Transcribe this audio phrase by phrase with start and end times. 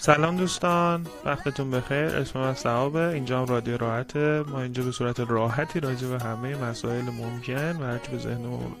[0.00, 2.16] سلام دوستان وقتتون بخیر.
[2.16, 4.42] اسم من صحابه اینجا هم رادیو راحته.
[4.42, 8.76] ما اینجا به صورت راحتی راجع به همه مسائل ممکن و هرچی به ذهنمون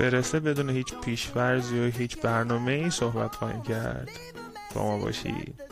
[0.00, 4.08] برسه بدون هیچ پیشورزی و هیچ برنامه ای صحبت خواهیم کرد.
[4.74, 5.62] با ما باشید.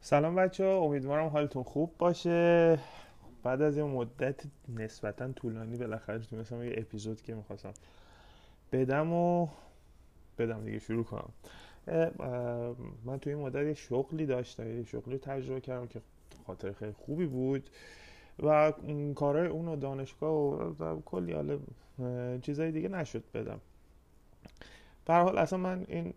[0.00, 2.78] سلام بچه امیدوارم حالتون خوب باشه.
[3.42, 7.72] بعد از یه مدت نسبتا طولانی بالاخره تونستم یه اپیزود که می‌خواستم
[8.72, 9.48] بدم و
[10.38, 11.28] بدم دیگه شروع کنم.
[13.04, 16.00] من توی این مدت یه شغلی داشتم یه شغلی تجربه کردم که
[16.46, 17.70] خاطر خیلی خوبی بود
[18.42, 18.72] و
[19.14, 20.32] کارهای اون و دانشگاه
[20.78, 21.58] و کلی حال
[22.42, 23.60] چیزای دیگه نشد بدم.
[25.04, 26.14] به حال اصلا من این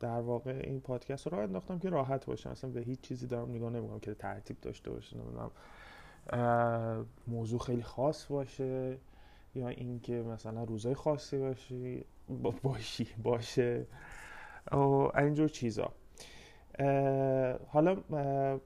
[0.00, 2.50] در واقع این پادکست رو راه انداختم که راحت باشم.
[2.50, 5.50] اصلا به هیچ چیزی دارم نگاه نمی‌کنم که ترتیب داشته باشه نمی‌دونم
[7.26, 8.98] موضوع خیلی خاص باشه
[9.54, 12.04] یا اینکه مثلا روزای خاصی باشی
[12.62, 13.86] باشی باشه.
[14.72, 14.76] و
[15.18, 15.92] اینجور چیزا.
[17.66, 17.96] حالا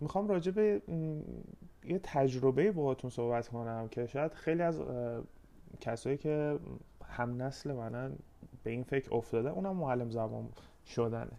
[0.00, 0.82] می‌خوام راجع به
[1.84, 4.80] یه تجربه باهاتون صحبت کنم که شاید خیلی از
[5.80, 6.58] کسایی که
[7.04, 8.16] هم نسل منن
[8.64, 10.48] به این فکر افتاده اونم معلم زبان
[10.86, 11.38] شدنه.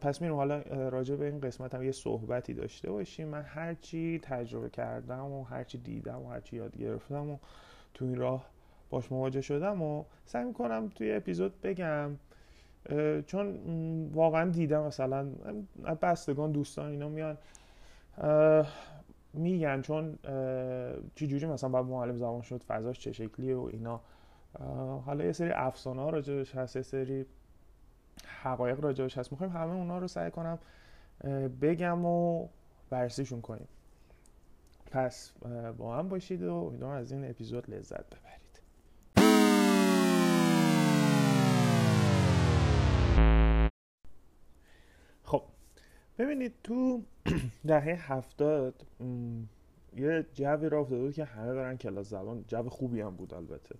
[0.00, 3.28] پس میرم حالا راجع به این قسمت هم یه صحبتی داشته باشیم.
[3.28, 7.38] من هرچی تجربه کردم و هرچی دیدم و هرچی یاد گرفتم و
[7.94, 8.46] تو این راه
[8.90, 12.10] باش مواجه شدم و سعی می‌کنم توی اپیزود بگم
[13.26, 13.58] چون
[14.14, 15.28] واقعا دیدم مثلا
[16.02, 17.38] بستگان دوستان اینا میان
[19.34, 20.18] میگن چون
[21.14, 24.00] چجوری مثلا باید معلم زبان شد فضاش چه شکلیه و اینا.
[25.06, 27.26] حالا یه سری افسانه ها راجعش هست یه سری
[28.26, 29.32] حقایق راجعش هست.
[29.32, 30.58] می‌خوایم همه اونا رو سعی کنم
[31.60, 32.48] بگم و
[32.90, 33.68] بررسیشون کنیم.
[34.90, 35.32] پس
[35.78, 38.42] با هم باشید و امیدوارم از این اپیزود لذت ببرید.
[45.24, 45.42] خب
[46.18, 47.02] ببینید تو
[47.66, 48.86] دهه هفتاد
[49.96, 52.44] یه جوی را افتاده بود که همه برن کلاس زبان.
[52.48, 53.74] جو خوبی هم بود البته.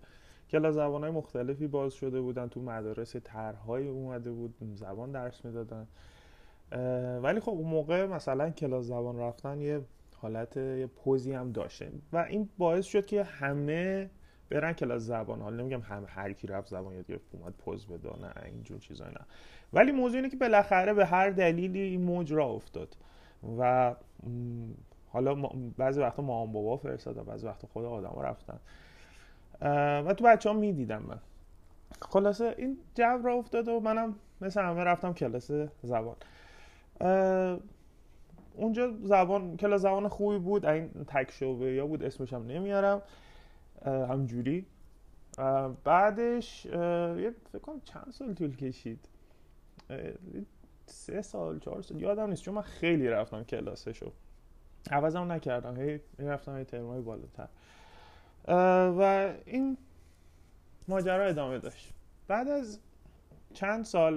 [0.53, 5.87] کلاس زبان های مختلفی باز شده بودن تو مدارس طرحهای اومده بود زبان درس می‌دادن.
[7.23, 9.81] ولی خب اون موقع مثلا کلاس زبان رفتن یه
[10.17, 11.93] حالت یه پوزی هم داشته.
[12.13, 14.11] و این باعث شد که همه
[14.51, 15.41] برن کلاس زبان.
[15.41, 19.05] حالا نمیگم هم هر کی رفت زبان یاد گرفت اومد پوز بده نه اینجور چیزا
[19.05, 19.21] نه.
[19.73, 22.97] ولی موضوع اینه که بالاخره به هر دلیلی این موج را افتاد.
[23.59, 23.95] و
[25.09, 25.35] حالا
[25.79, 28.61] بعضی وقتا مامان بابا فرستادن بعضی وقتا خود آدم رفتن.
[30.07, 31.19] و تو بچه ها می‌دیدم من.
[32.03, 35.51] خلاصه این جو را افتاد و منم مثل همه رفتم کلاس
[35.83, 36.17] زبان.
[38.55, 40.67] اونجا زبان کلاس زبان خوبی بود.
[40.67, 43.03] این تک شعبه یا بود اسمش هم نمیارم.
[43.85, 44.67] همجوری.
[45.85, 49.09] بعدش یه فکر کنم چند سال طول کشید.
[50.87, 52.43] سه سال چهار سال یادم نیست.
[52.43, 54.13] چون من خیلی رفتم کلاسشو.
[54.91, 55.81] عوضم نکردم.
[55.81, 57.49] هی رفتم هی ترمای بالاتر.
[58.49, 59.77] و این
[60.89, 61.93] ماجرا ادامه داشت.
[62.29, 62.81] بعد از
[63.55, 64.17] چند سال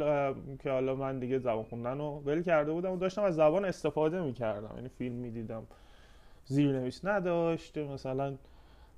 [0.60, 4.22] که حالا من دیگه زبان خوندن رو ول کرده بودم و داشتم از زبان استفاده
[4.22, 4.76] می‌کردم.
[4.76, 5.68] یعنی فیلم می‌دیدم
[6.46, 8.36] زیرنویس نداشت مثلا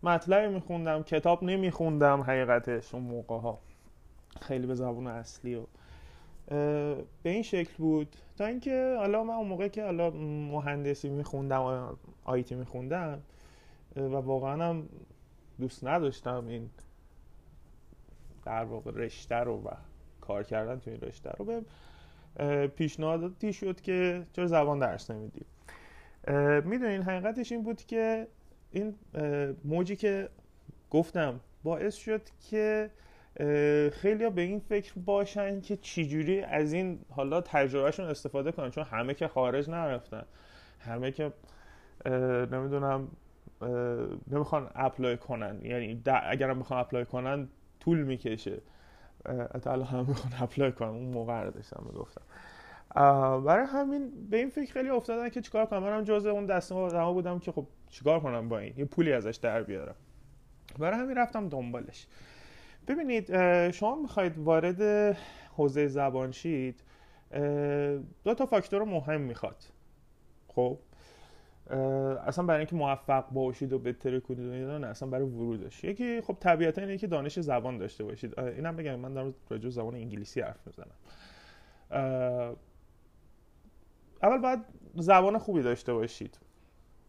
[0.03, 3.59] مطلبی میخوندم کتاب نمیخوندم حقیقتش اون موقع ها
[4.41, 5.63] خیلی به زبان اصلی و
[7.23, 8.15] به این شکل بود.
[8.37, 10.09] تا اینکه حالا من اون موقع که حالا
[10.51, 13.21] مهندسی میخوندم آیتی میخوندم
[13.95, 14.89] و واقعا هم
[15.59, 16.69] دوست نداشتم این
[18.45, 19.69] در واقع رشته رو و
[20.21, 21.61] کار کردن تو این رشته رو به
[22.67, 25.45] پیشنهاداتی شد که چرا زبان درس نمیدی.
[26.63, 28.27] می‌دونین حقیقتش این بود که
[28.71, 28.95] این
[29.65, 30.29] موجی که
[30.89, 32.89] گفتم باعث شد که
[33.93, 39.13] خیلی به این فکر باشن که چجوری از این حالا تجربهشون استفاده کنن چون همه
[39.13, 40.25] که خارج نرفتن
[40.79, 41.33] همه که
[42.51, 43.07] نمی‌دونم
[44.27, 45.59] نمی‌خوان apply کنن.
[45.63, 47.49] یعنی اگر هم بخوان apply کنن
[47.79, 48.61] طول می‌کشه.
[49.65, 50.89] حالا هم می‌خوان apply کنن.
[50.89, 52.21] اون موقع رو داشتم می‌گفتم.
[53.45, 55.83] برای همین به این فکر خیلی افتادن که چیکار کنم.
[55.83, 59.35] منم جزء اون دسته آدما بودم که خب چیکار کنم با این؟ یه پولی ازش
[59.35, 59.95] در بیارم.
[60.79, 62.07] برای همین رفتم دنبالش.
[62.87, 64.81] ببینید شما می‌خواید وارد
[65.57, 66.83] حوزه زبان شید
[68.23, 69.63] دو تا فاکتور مهم می‌خواد.
[70.47, 70.77] خب؟
[71.69, 76.81] اصلا برای اینکه موفق باشید و بهتر کنید نه اصلا برای ورودش یکی خب طبیعتا
[76.81, 78.39] اینه که دانش زبان داشته باشید.
[78.39, 80.95] اینم بگم من در راجع زبان انگلیسی حرف می‌زنم.
[84.23, 84.59] اول باید
[84.95, 86.39] زبان خوبی داشته باشید.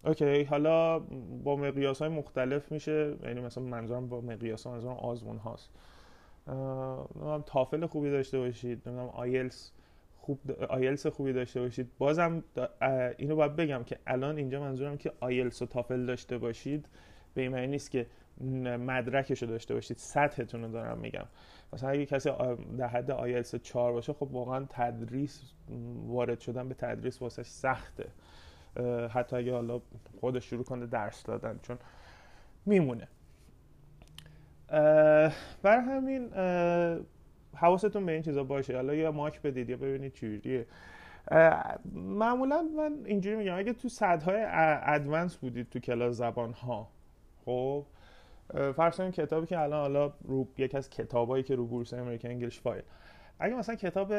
[0.05, 0.99] اوکی حالا
[1.45, 5.71] با مقیاس های مختلف میشه یعنی مثلا منظورم با مقیاس ها منظورم آزمون هاست.
[7.47, 9.73] تافل خوبی داشته باشید نمی‌دونم آیلس
[10.29, 11.91] خوب آیلس خوبی داشته باشید.
[11.99, 12.45] بازم
[13.19, 16.89] اینو باید بگم که الان اینجا منظورم که آیلس و تافل داشته باشید
[17.35, 18.07] به این معنی نیست که
[18.79, 19.97] مدرکش رو داشته باشید.
[19.97, 21.25] سطحتون رو دارم میگم.
[21.73, 22.31] مثلا اگه کسی
[22.79, 25.53] در حد آیلس 4 باشه خب واقعا تدریس
[26.07, 28.09] وارد شدن به تدریس واسه سخته.
[29.11, 29.81] حتی اگه حالا
[30.21, 31.79] خودش شروع کنه درس دادن چون
[32.67, 33.09] میمونه.
[35.63, 36.31] بر همین
[37.61, 38.77] حواستون به این چیزا باشه.
[38.77, 40.67] حالا یا ماک بدید یا ببینید چجوریه
[41.95, 44.45] معمولا من اینجوری میگم اگه تو صدهای
[44.83, 46.89] ادوانس بودید تو کلاس زبان ها
[47.45, 47.87] خب
[48.77, 52.61] فرض کنید کتابی که الان حالا رو یکی از کتابایی که رو بورس امریکن انگلیش
[52.61, 52.83] فایل.
[53.39, 54.15] اگه مثلا کتاب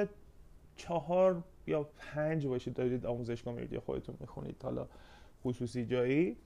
[0.75, 4.88] چهار یا پنج باشید دارید آموزشگاه میرید خودتون می‌خونید حالا
[5.44, 6.38] خصوصی جایی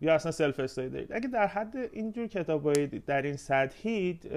[0.00, 4.30] یا اصلا self study اگه در حد اینجور کتابایی در این سطحید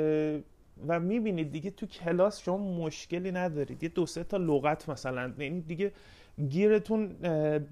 [0.88, 3.84] و می‌بینید دیگه تو کلاس شما مشکلی ندارید.
[3.84, 5.92] یه دو سه تا لغت مثلا یعنی دیگه
[6.50, 7.08] گیرتون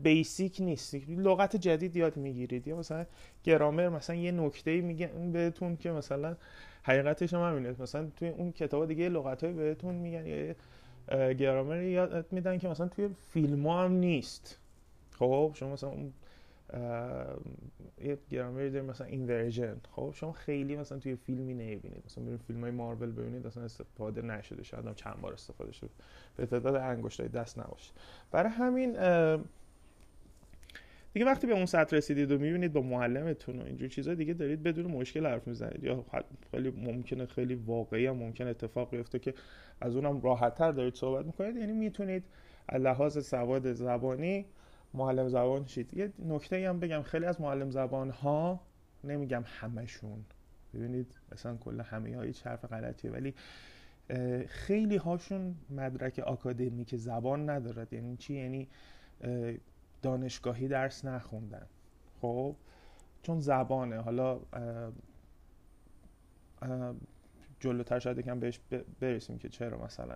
[0.04, 0.96] basic نیست.
[1.10, 2.68] لغت جدید یاد می‌گیرید.
[2.68, 3.06] یا مثلا
[3.44, 6.36] گرامر مثلا یه نکته میگن بهتون که مثلا
[6.84, 7.76] حقیقتش هم همینه.
[7.80, 10.56] مثلا توی اون کتاب دیگه لغت های بهتون میگن یه
[11.34, 14.60] گرامر یاد میدن که مثلا توی فیلم هم نیست.
[15.20, 16.14] خب شما مثلا اون
[18.04, 22.04] یه گرامری داریم مثلا اینورژن خب شما خیلی مثلا توی فیلمی نمی‌بینید.
[22.06, 24.64] مثلا برید فیلم های مارول ببینید اصلا استفاده نشده.
[24.64, 25.90] شاید هم چند بار استفاده شده.
[26.38, 27.92] به تعداد انگشتای دست نباشه.
[28.32, 28.92] برای همین
[31.14, 34.64] دیگه وقتی به اون سطح رسیدید و می‌بینید با معلمتون و اینجور چیزا دیگه دارید
[34.64, 35.84] بدون مشکل حرف می‌زنید.
[35.84, 36.06] یا
[36.52, 39.34] خیلی ممکنه خیلی واقعی هم ممکن اتفاق بیفته که
[39.82, 41.58] از اونم راحتتر دارید صحبت می‌کنید.
[41.58, 42.24] یعنی می‌تونید
[42.74, 44.46] لحاظ سواد زبانی
[44.98, 48.60] معلم زبان شید یه نکته هم بگم خیلی از معلم زبان ها
[49.04, 50.26] نمیگم همشون
[50.74, 53.34] ببینید مثلا کل همه های حرف غلطیه ولی
[54.48, 57.94] خیلی هاشون مدرک آکادمیک زبان ندارد.
[57.94, 58.68] یعنی چی؟ یعنی
[60.02, 61.66] دانشگاهی درس نخوندن.
[62.22, 62.56] خب؟
[63.22, 64.02] چون زبانه.
[64.02, 64.40] حالا
[67.60, 68.60] جلوتر شاید یکم بهش
[69.00, 70.16] برسیم که چرا مثلا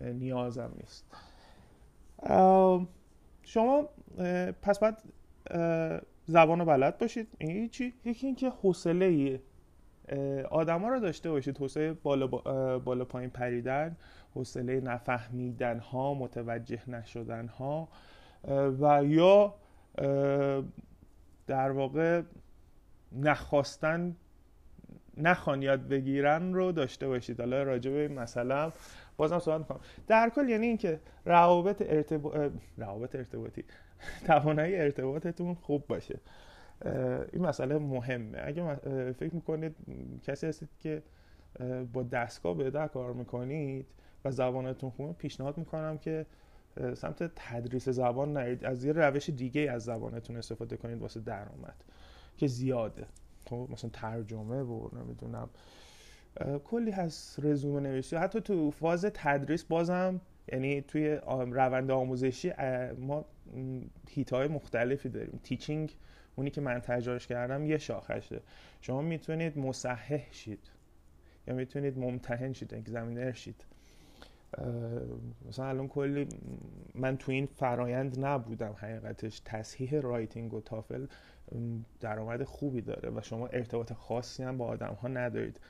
[0.00, 1.04] نیازم نیست.
[3.48, 3.88] شما
[4.62, 4.94] پس باید
[6.26, 7.28] زبان رو بلد باشید.
[7.38, 9.40] این چی؟ یکی اینکه حوصله
[10.50, 11.58] آدما رو داشته باشید.
[11.58, 12.26] حوصله بالا,
[12.78, 13.96] بالا پایین پریدن
[14.34, 17.88] حوصله نفهمیدن ها متوجه نشدن ها
[18.80, 19.54] و یا
[21.46, 22.22] در واقع
[23.12, 24.16] نخواستن
[25.16, 27.40] نخوان یاد بگیرن رو داشته باشید.
[27.40, 28.72] حالا راجع به مثلا
[29.18, 29.80] بازم صحبت می‌کنم.
[30.06, 33.64] در کل یعنی اینکه روابط ارتباط روابط ارتباطی.
[34.26, 36.18] توانایی ارتباطتون خوب باشه.
[37.32, 38.38] این مسئله مهمه.
[38.44, 38.74] اگه
[39.12, 39.76] فکر می‌کنید
[40.22, 41.02] کسی هستید که
[41.92, 43.86] با دستگاه به کار می‌کنید
[44.24, 46.26] و زبانتون خوبه پیشنهاد می‌کنم که
[46.94, 48.64] سمت تدریس زبان نرید.
[48.64, 51.84] از یه روش دیگه از زبانتون استفاده کنید واسه درآمد
[52.36, 53.06] که زیاده.
[53.46, 55.48] خب مثلا ترجمه و نمی‌دونم
[56.64, 58.16] کلی هست رزومه نوشتی.
[58.16, 60.20] حتی تو فاز تدریس بازم
[60.52, 62.52] یعنی توی روند آموزشی
[62.98, 63.24] ما
[64.08, 65.40] هیت های مختلفی داریم.
[65.42, 65.96] تیچینگ
[66.36, 68.40] اونی که من تجارش کردم یه شاخشه
[68.80, 70.70] شما می‌تونید مصحح شید.
[71.46, 73.64] یا می‌تونید ممتحن شید examiner شید.
[75.48, 76.28] مثلا الان کلی
[76.94, 79.42] من تو این فرایند نبودم حقیقتش.
[79.44, 81.06] تصحیح writing و تافل
[82.00, 85.60] درآمد خوبی داره و شما ارتباط خاصی هم با آدم ها ندارید.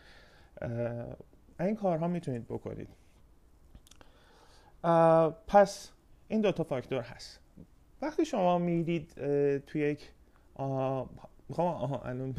[1.61, 2.89] این کارها می‌تونید بکنید.
[5.47, 5.91] پس
[6.29, 7.41] این دوتا فاکتور هست.
[8.03, 9.13] وقتی شما می‌دید
[9.59, 10.13] توی یک
[11.49, 12.35] می‌خوام آها الان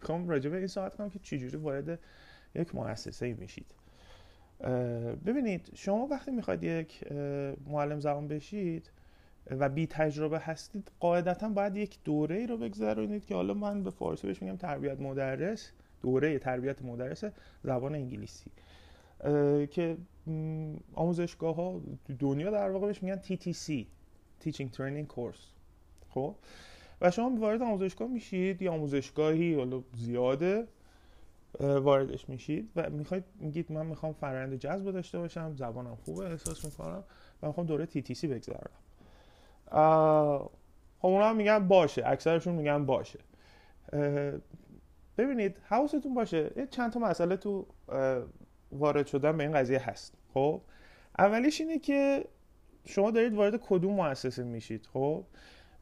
[0.00, 1.98] می‌خوام راجع به این صحبت کنم که چجوری وارد
[2.54, 3.74] یک مؤسسه میشید.
[5.26, 7.12] ببینید شما وقتی می‌خواید یک
[7.66, 8.90] معلم زبان بشید
[9.50, 13.90] و بی تجربه هستید قاعدتا باید یک دوره ای رو بگذرونید که حالا من به
[13.90, 15.72] فارسی بهش میگم تربیت مدرس.
[16.04, 17.24] دوره تربیت مدرس
[17.62, 18.50] زبان انگلیسی
[19.70, 19.96] که
[20.94, 21.80] آموزشگاه ها
[22.18, 23.84] دنیا در واقع بهش میگن TTC
[24.44, 25.42] Teaching Training Course.
[26.10, 26.34] خب؟
[27.00, 30.66] و شما وارد آموزشگاه میشید یا آموزشگاهی حالا زیاده
[31.60, 37.04] واردش میشید و می‌خواید میگید من می‌خوام فرآیند جذب داشته باشم زبانم خوبه احساس می‌کنم
[37.42, 38.70] و می‌خوام دوره TTC بگذرم
[40.98, 43.18] خب اونا هم میگن باشه اکثرشون میگن باشه.
[45.18, 47.66] ببینید حواستون باشه چند تا مسئله تو
[48.72, 50.14] وارد شدن به این قضیه هست.
[50.34, 50.60] خب
[51.18, 52.24] اولیش اینه که
[52.84, 54.88] شما دارید وارد کدوم مؤسسه میشید.
[54.92, 55.24] خب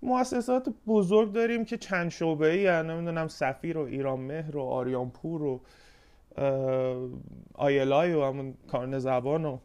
[0.02, 5.60] مؤسسات بزرگ داریم که چند شعبه ای نمی‌دونم سفیر و ایران مهر و آریانپور و
[7.54, 9.58] آیلای و همون کارن زبان و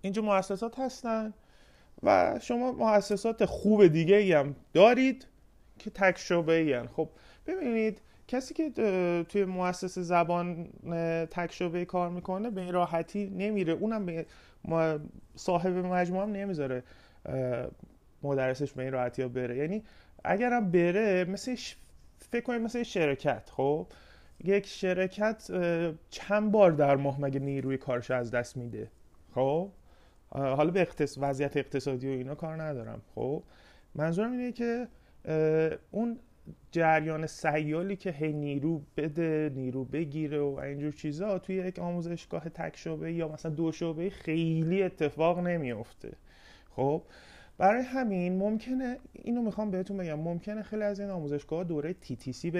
[0.00, 1.34] اینجا مؤسسات هستن
[2.02, 5.26] و شما مؤسسات خوب دیگه ای هم دارید
[5.78, 7.08] که تک شعبه ای خب
[7.46, 8.70] ببینید کسی که
[9.28, 10.68] توی مؤسسه زبان
[11.30, 13.72] تک کار می‌کنه به این راحتی نمیره.
[13.72, 14.26] اونم به
[15.36, 16.82] صاحب مجموعه هم نمی‌ذاره
[18.22, 19.56] مدرسش به این راحتی ها بره.
[19.56, 19.82] یعنی
[20.24, 21.56] اگرم بره مثل
[22.30, 23.86] فکر کنید مثل شرکت خب؟
[24.44, 25.50] یک شرکت
[26.10, 28.88] چند بار در ماه مگه نیروی کارش از دست میده؟
[29.34, 29.70] خب؟
[30.30, 31.18] حالا به اقتص...
[31.20, 33.42] وضعیت اقتصادی و اینا کار ندارم خب؟
[33.94, 34.88] منظورم اینه که
[35.90, 36.18] اون
[36.72, 42.76] جریان سیالی که هی نیرو بده نیرو بگیره و اینجور چیزا توی یک آموزشگاه تک
[42.76, 46.12] شعبه یا مثلا دو شعبه خیلی اتفاق نمیفته
[46.70, 47.02] خب
[47.58, 51.94] برای همین ممکنه اینو می‌خوام بهتون بگم ممکنه خیلی از این آموزشگاه دوره
[52.32, 52.50] سی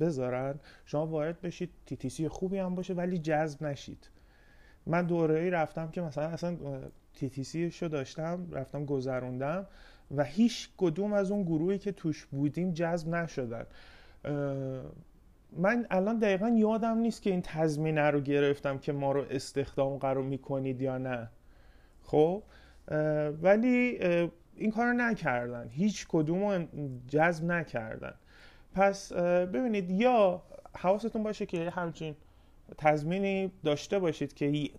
[0.00, 0.54] بذارن.
[0.84, 1.70] شما وارد بشید
[2.08, 4.10] سی خوبی هم باشه ولی جذب نشید.
[4.86, 6.56] من دوره ای رفتم که مثلا اصلا
[7.14, 9.66] سی شو داشتم رفتم گذروندم.
[10.10, 13.66] و هیچ کدوم از اون گروهی که توش بودیم جذب نشدن.
[15.52, 20.22] من الان دقیقا یادم نیست که این تضمینه رو گرفتم که ما رو استخدام قرار
[20.22, 21.28] می‌کنید یا نه.
[22.02, 22.42] خب؟
[23.42, 23.98] ولی
[24.56, 25.68] این کار نکردن.
[25.68, 26.68] هیچ کدوم
[27.08, 28.14] جذب نکردن.
[28.74, 30.42] پس ببینید یا
[30.78, 32.16] حواستون باشه که همچین
[32.78, 34.70] تضمینی داشته باشید که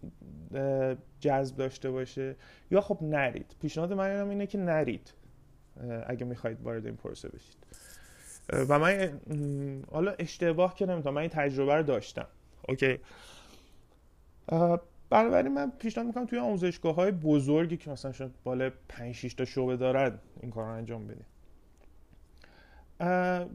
[1.20, 2.36] جذب داشته باشه
[2.72, 3.56] یا خب نرید.
[3.62, 5.14] پیشنهاد من اینه که نرید
[6.08, 7.58] اگه می‌خواید وارد این پروسه بشید.
[8.50, 9.20] و من
[9.92, 12.28] حالا اشتباه که نمی‌تونم من این تجربه رو داشتم.
[12.70, 13.00] اوکی؟
[15.10, 19.46] بنابراین من پیشنهاد می‌کنم توی آموزشگاه های بزرگی که مثلا شاید بالا 5 6 تا
[19.46, 21.26] شعبه دارد این کار رو انجام بدید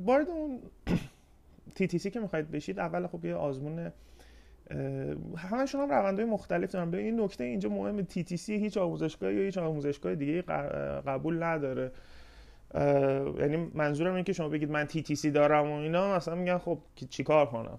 [0.04, 0.60] وارد اون
[1.74, 3.92] تی تی سی که می‌خواید بشید اول خب یه آزمون
[5.36, 6.90] همشون هم روندهای مختلف دارن.
[6.90, 10.42] به این نکته اینجا مهم تی تی سی هیچ آموزشگاه یا هیچ آموزشگاه دیگه
[11.06, 11.92] قبول نداره.
[13.38, 16.58] یعنی منظورم اینه که شما بگید من تی تی سی دارم و اینا مثلا میگن
[16.58, 16.78] خب
[17.10, 17.78] چیکار کنم؟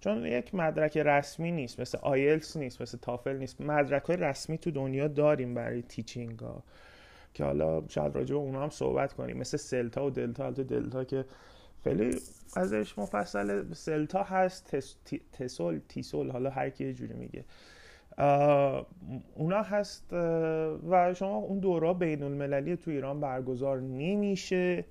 [0.00, 3.60] چون یک مدرک رسمی نیست مثل آیلتس نیست مثل تافل نیست.
[3.60, 6.62] مدرک های رسمی تو دنیا داریم برای تیچینگ ها
[7.34, 9.36] که حالا شاید راجع به اونا هم صحبت کنیم.
[9.36, 11.24] مثل سلتا و دلتا البته دلتا که
[11.84, 12.18] خیلی
[12.56, 14.76] ازش مفصل سلتا هست
[15.32, 17.44] تسول تیسول حالا هر کی جوری میگه.
[19.34, 20.12] اونا هست
[20.90, 24.84] و شما اون دورا بین المللی تو ایران برگزار نمیشه.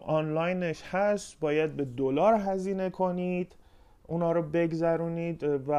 [0.00, 3.56] آنلاینش هست باید به دلار هزینه کنید
[4.06, 5.72] اونا رو بگذرونید و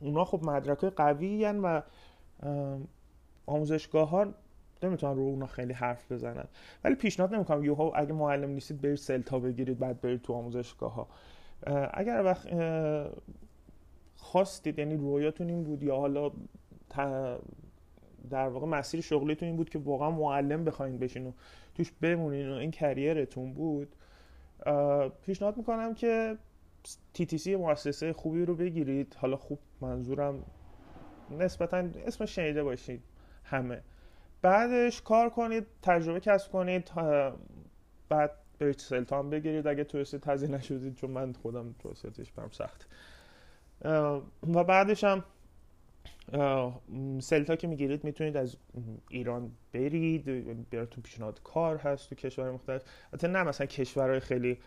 [0.00, 1.82] اونا خب مدرک قوی و
[3.46, 4.26] آموزشگاه ها
[4.82, 6.44] نمی‌تونن رو اونا خیلی حرف بزنن.
[6.84, 7.64] ولی پیشنهاد نمی‌کنم.
[7.64, 11.08] یوها اگه معلم نیستید برید سلتا بگیرید بعد برید تو آموزشگاه ها
[11.94, 12.48] اگر وقت
[14.16, 16.30] خواستید یعنی رویاتون این بود یا حالا
[18.30, 21.32] در واقع مسیر شغلیتون این بود که واقعا معلم بخواین بشین و
[21.74, 23.94] توش بمونین و این کریرتون بود
[25.22, 26.38] پیشنهاد می‌کنم که
[27.36, 29.16] سی مؤسسه خوبی رو بگیرید.
[29.18, 30.44] حالا خوب منظورم
[31.38, 33.02] نسبتا اسم شنیده باشید
[33.44, 33.82] همه.
[34.42, 36.90] بعدش کار کنید تجربه کسب کنید
[38.08, 39.66] بعد برید سلتان بگیرید.
[39.66, 42.88] اگه توسط هزینه نشدید چون من خودم توسطش برم سخت.
[44.54, 45.24] و بعدش هم
[47.20, 48.56] سلتا که می‌گیرید می‌تونید از
[49.08, 50.24] ایران برید
[50.70, 52.82] براتون پیشنهاد کار هست تو کشور مختلف.
[53.12, 54.58] البته نه مثلا کشورهای خیلی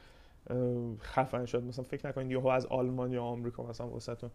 [1.01, 1.63] خفن شد.
[1.63, 4.31] مثلا فکر نکنید یهو از آلمان یا آمریکا مثلا واسهتون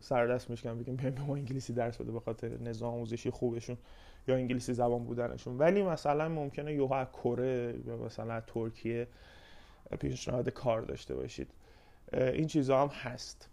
[0.00, 3.76] سردست میشکنم بگیم به ما انگلیسی درس بده به خاطر نظام آموزشی خوبشون.
[4.28, 5.58] یا انگلیسی زبان بودنشون.
[5.58, 9.08] ولی مثلا ممکنه از کره یا مثلا ترکیه
[10.00, 11.48] پیشنهاد کار داشته باشید.
[12.12, 13.48] این چیزها هم هست.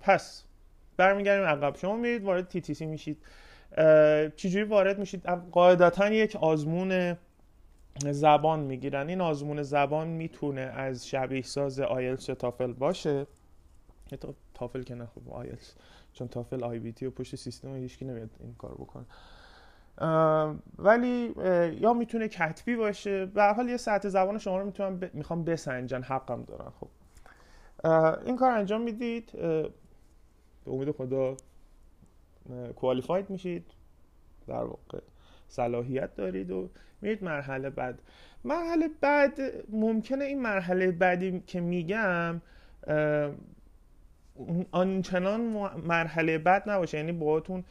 [0.00, 0.44] پس
[0.96, 1.76] برمیگردیم عقب.
[1.76, 3.18] شما میرید وارد تی تی سی میشید.
[4.36, 7.16] چجوری وارد میشید؟ قاعدتا یک آزمون
[8.04, 9.08] زبان می‌گیرن.
[9.08, 11.80] این آزمون زبان می‌تونه از شبیه ساز
[12.34, 13.26] تافل باشه.
[14.54, 15.74] تافل که نه خب آیلتس
[16.12, 19.04] چون تافل آی بی تی و پشت سیستم هیچکی نمیاد این کار بکنه.
[20.78, 21.34] ولی
[21.80, 23.26] یا می‌تونه کتبی باشه.
[23.26, 25.14] به حال یه ساعت زبان شما رو می‌تونم ب...
[25.14, 26.02] می‌خوام بسنجن.
[26.02, 26.88] حقم دارن خب.
[28.26, 29.32] این کار انجام می‌دید.
[29.32, 29.70] به
[30.66, 31.36] امید خدا
[32.76, 33.64] کوالیفاید میشید.
[34.46, 34.98] در واقع
[35.48, 36.70] صلاحیت دارید و
[37.00, 38.02] میرید مرحله بعد.
[38.44, 39.38] مرحله بعد
[39.70, 42.40] ممکنه این مرحله بعدی که میگم
[44.72, 45.40] آنچنان
[45.86, 46.98] مرحله بعد نباشه.
[46.98, 47.64] یعنی باهاتون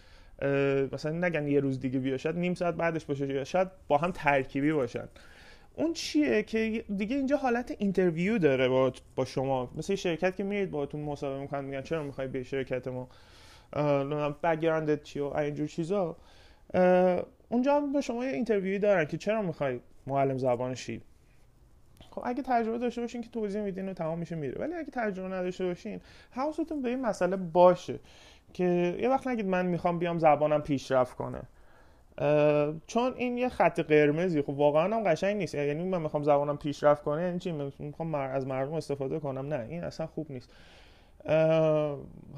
[0.92, 4.12] مثلا نگن یه روز دیگه بیا شاید نیم ساعت بعدش باشه یا شاید با هم
[4.12, 5.08] ترکیبی باشن.
[5.78, 9.72] اون چیه که دیگه اینجا حالت interview داره با, با شما.
[9.76, 13.10] مثل شرکت که میرید باهاتون مصاحبه می‌کنن میگن چرا می‌خوای به شرکت ما؟
[14.44, 16.18] background ت چی و اینجور چیزا.
[17.50, 21.02] اونجا هم به شما یه اینترویوی دارن که چرا می‌خوای معلم زبان شی؟
[22.16, 24.62] خب اگه تجربه داشته باشین که توضیح میدین و تمام میشه میره.
[24.62, 28.00] ولی اگه تجربه نداشته باشین حواستون به این مسئله باشه
[28.54, 31.42] که یه وقت نگید من می‌خوام بیام زبانم پیشرفت کنه.
[32.88, 34.42] چون این یه خط قرمزی.
[34.42, 35.56] خب واقعا هم قشنگ نیست.
[35.56, 39.54] یعنی من می‌خوام زبانم پیشرفت کنه یعنی چی؟ می‌خوام از مردم استفاده کنم.
[39.54, 40.50] نه این اصلا خوب نیست.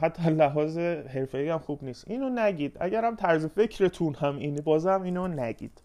[0.01, 2.05] حتی لحاظ حرفه‌ای هم خوب نیست.
[2.07, 2.77] اینو نگید.
[2.79, 5.81] اگر هم طرز فکرتون هم اینه بازم اینو نگید.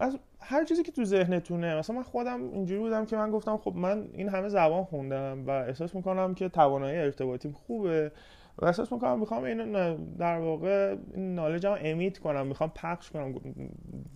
[0.00, 3.74] از هر چیزی که تو ذهنتونه مثلا من خودم اینجوری بودم که من گفتم خب
[3.76, 8.12] من این همه زبان خوندم و احساس می‌کنم که توانایی ارتباطیم خوبه
[8.58, 13.34] و احساس می‌کنم می‌خوام این در واقع این نالجم امیت کنم می‌خوام پخش کنم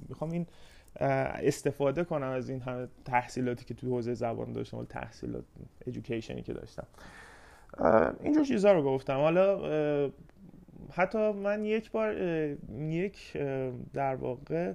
[0.08, 0.46] می‌خوام این
[1.00, 5.44] استفاده کنم از این همه تحصیلاتی که تو حوزه زبان داشتم و تحصیلات
[5.86, 6.86] ایژوکیشنی که داشتم.
[8.22, 9.16] اینجور چیزا رو گفتم.
[9.16, 9.60] حالا
[10.92, 12.14] حتی من یک بار
[12.78, 13.36] یک
[13.92, 14.72] در واقع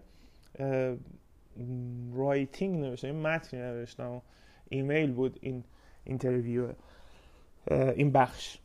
[2.14, 4.22] writing نوشتم متنی نوشتم.
[4.70, 5.64] ایمیل بود این
[6.04, 6.74] interview
[7.72, 8.58] این بخش.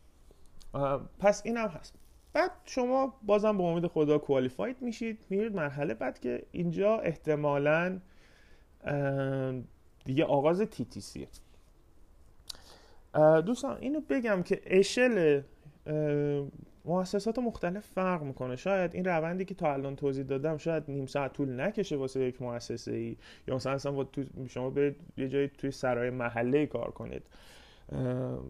[1.19, 1.95] پس این هم هست.
[2.33, 8.01] بعد شما بازم به امید خدا qualified میشید میرید مرحله بعد که اینجا احتمالا
[10.05, 10.69] دیگه آغاز
[11.01, 11.29] TTC ه
[13.47, 15.43] دوستان اینو بگم که اشل
[16.85, 18.57] مؤسسات مختلف فرق می‌کنه.
[18.57, 22.43] شاید این روندی که تا الان توضیح دادم شاید نیم ساعت طول نکشه واسه یک
[22.43, 23.17] مؤسسه ای
[23.49, 24.07] یا مثلا اصلا
[24.49, 27.23] شما برید یه جایی توی سرای محله کار کنید.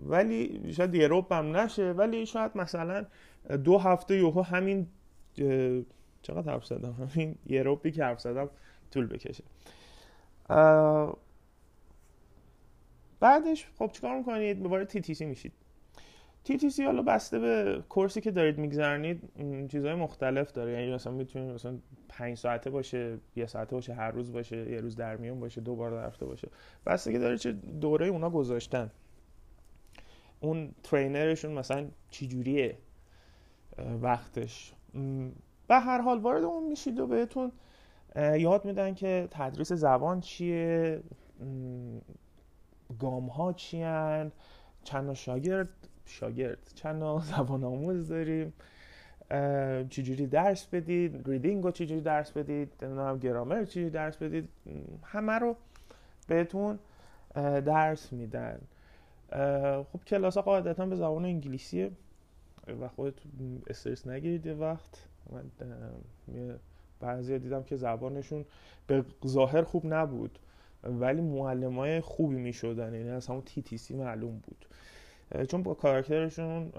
[0.07, 1.93] ولی شاید یه روب هم نشه.
[1.93, 3.07] ولی شاید مثلا
[3.65, 4.87] دو هفته یوهو همین
[6.23, 8.51] چقدر حرف زدم؟ همین یه روبی که حرف زدم
[8.91, 9.45] طول بکشه.
[13.21, 15.53] بعدش خب چیکار می‌کنید؟ به تی تی سی میشید.
[16.45, 19.33] سی حالا بسته به کورسی که دارید میگذرنید
[19.69, 20.73] چیزهای مختلف داره.
[20.73, 21.79] یعنی مثلا می‌تونید مثلا
[22.09, 25.77] پنج ساعته باشه یه ساعته باشه هر روز باشه یه روز در میون باشه دو
[25.77, 26.49] بار در هفته باشه.
[26.87, 28.91] بسته که داره چه دوره اونا گذاشتن.
[30.41, 32.79] اون ترینرشون مثلا چی جوریه
[34.03, 34.75] وقتش.
[35.69, 37.53] به هر حال وارد اون میشید و بهتون
[38.17, 41.03] یاد میدن که تدریس زبان چیه
[42.99, 44.33] گام ها چیان
[44.85, 45.69] چند شاگرد
[46.07, 47.03] شاگرد چند
[47.37, 48.53] زبان آموز داریم.
[49.89, 54.49] چجوری درس بدید؟ ریدینگ رو چجوری درس بدید؟ نمی‌دونم گرامر چجوری درس بدید؟
[55.03, 55.57] همه رو
[56.29, 56.79] بهتون
[57.65, 58.61] درس میدن.
[59.93, 61.91] خب کلاس ها قاعدتا به زبان انگلیسیه.
[62.81, 63.15] و خودت
[63.67, 65.07] استرس نگیرید یه وقت.
[65.31, 65.51] من
[67.01, 68.45] بعضی دیدم که زبانشون
[68.87, 70.39] به ظاهر خوب نبود
[70.85, 74.67] ولی معلم های خوبی می شدن یعنی از همون تی تی سی معلوم بود.
[75.49, 76.73] چون با کاراکترشون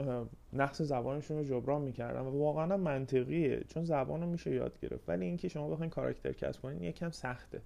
[0.53, 5.09] نقص زبانشون رو جبران می‌کردن و واقعا منطقیه چون زبان رو میشه یاد گرفت.
[5.09, 7.61] ولی اینکه شما بخواین کاراکتر کسب کنین یکم سخته.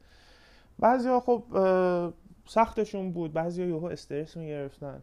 [0.80, 1.44] بعضیا خب
[2.46, 3.34] سختشون بود.
[3.34, 5.02] بعضیا یهو استرس می‌گرفتن.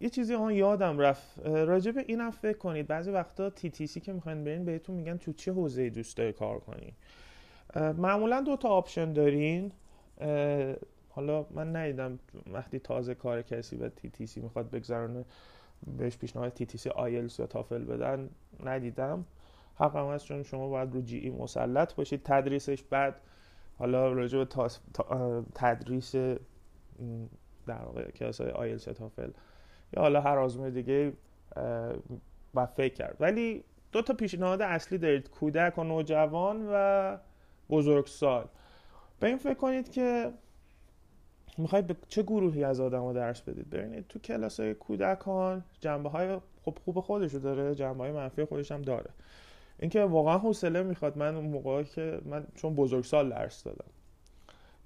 [0.00, 1.38] یه چیزی آن یادم رفت.
[1.46, 2.86] راجع به اینم فکر کنید.
[2.86, 6.32] بعضی وقتا تی تی سی که می‌خواین برین بهتون میگن تو چه حوزه دوست داری
[6.32, 6.92] کار کنی.
[7.76, 9.72] معمولا دو تا option دارین.
[11.10, 12.18] حالا من ندیدم
[12.52, 15.24] وقتی تازه کار کسی به TTC می‌خواد بگذرانه
[15.98, 18.30] بهش پیشنهاد TTC آیلتس یا تافل بدن
[18.64, 19.24] ندیدم.
[19.74, 22.20] حق هم هست چون شما باید رو GE مسلط باشید.
[22.24, 23.20] تدریسش بعد
[23.78, 24.46] حالا راجع به
[25.54, 26.14] تدریس
[27.66, 29.30] در واقع کلاس های آیلتس یا تافل
[29.92, 31.12] یا حالا هر آزمون دیگه
[32.54, 33.16] و فکر کرد.
[33.20, 35.30] ولی دو تا پیشنهاد اصلی دارید.
[35.30, 37.16] کودک و نوجوان و
[37.70, 38.48] بزرگسال.
[39.20, 40.32] به این فکر کنید که
[41.58, 46.78] می‌خواید به چه گروهی از آدم درس بدید؟ ببینید تو کلاس کودکان جنبه های خوب
[46.84, 49.10] خوب خودشو داره جنبه های منفی خودش هم داره.
[49.78, 53.90] اینکه واقعا حوصله می‌خواد من اون موقعی که من چون بزرگسال درس دادم.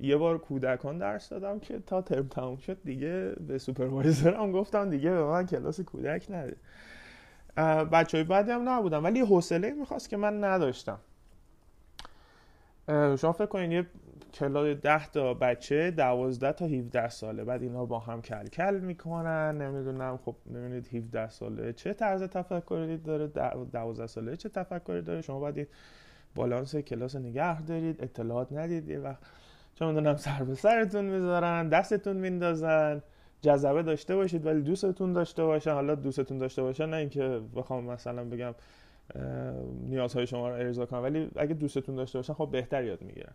[0.01, 5.11] یه بار کودکان درس دادم که تا ترم تموم شد دیگه به سوپروایزرم گفتم دیگه
[5.11, 6.57] به من کلاس کودک نده
[7.85, 10.99] بچه های بعدی هم نبودم ولی حوصله می‌خواست که من نداشتم.
[12.89, 13.87] شما فکر کنید یه
[14.35, 17.45] کلاس ده تا بچه دوازده تا 17 ساله.
[17.45, 19.63] بعد اینا با هم کل کل می‌کنن.
[19.63, 23.27] نمی‌دونم خب نمی‌دونید 17 ساله چه طرز تفکری داره
[23.73, 25.21] دوازده ساله چه تفکری داره.
[25.21, 25.69] شما باید
[26.35, 29.23] بالانس کلاس نگه دارید اطلاعات ندید یه وقت.
[29.75, 33.03] چون می‌دونم سر به سرتون می‌ذارن دستتون میندازن.
[33.41, 35.73] جذبه داشته باشید ولی دوستتون داشته باشن.
[35.73, 38.55] حالا دوستتون داشته باشن نه اینکه بخوام مثلا بگم
[39.89, 41.03] نیازهای شما رو ارضا کنم.
[41.03, 43.35] ولی اگه دوستتون داشته باشن خب بهتر یاد می‌گیرن.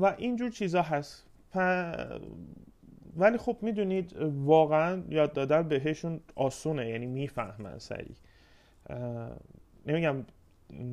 [0.00, 1.26] و اینجور چیزا هست.
[3.16, 8.16] ولی خب می‌دونید واقعا یاد دادن بهشون آسونه یعنی می‌فهمن سریع.
[9.86, 10.24] نمیگم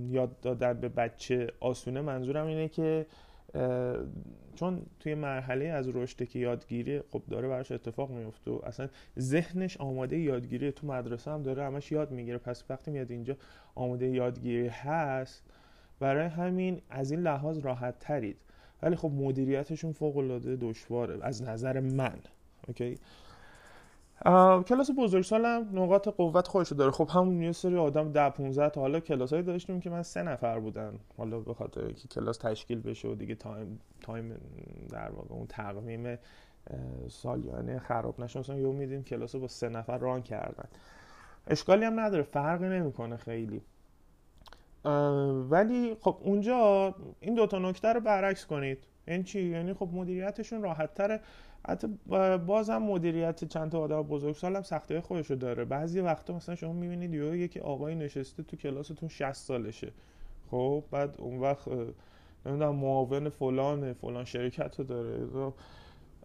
[0.10, 3.06] یاد دادن به بچه آسونه منظورم اینه که
[4.56, 8.88] چون توی مرحله از رشد که یادگیری خب داره براش اتفاق میفته و اصلا
[9.20, 12.38] ذهنش آماده یادگیری تو مدرسه هم داره همش یاد می‌گیره.
[12.38, 13.38] پس وقتی میاد اینجا
[13.76, 15.44] آماده یادگیری هست
[16.00, 18.38] برای همین از این لحاظ راحت ترید
[18.82, 22.20] ولی خب مدیریتشون فوق العاده دشواره از نظر من.
[22.68, 22.96] OK؟
[24.68, 26.92] کلاس بزرگسالم نقاط قوت خودشو داره.
[26.92, 30.60] خب همون یه سری آدم ده 15 تا حالا کلاسایی داشتیم که من سه نفر
[30.60, 31.00] بودن.
[31.18, 34.36] حالا به خاطر اینکه کلاس تشکیل بشه و دیگه time time
[34.90, 36.18] در واقع اون تقویم
[37.10, 40.70] سالیانه خراب نشه مثلا یه میدیم کلاس با سه نفر ران کردن.
[41.48, 43.62] اشکالی هم نداره فرقی نمی‌کنه خیلی.
[45.50, 48.78] ولی خب اونجا این دوتا نکته رو برعکس کنید.
[49.08, 51.20] این چی؟ یعنی خب مدیریتشون راحت تره
[51.68, 51.88] حتی
[52.48, 55.66] بازم مدیریت چند تا آدم بزرگسال هم سختی خودشو داره.
[55.66, 59.92] بعضی وقتا مثلا شما می‌بینید یه یکی آقای نشسته تو کلاستون 60 سالشه.
[60.52, 61.68] خب بعد اون وقت
[62.46, 65.54] نمی‌دونم معاون فلان فلان شرکت رو داره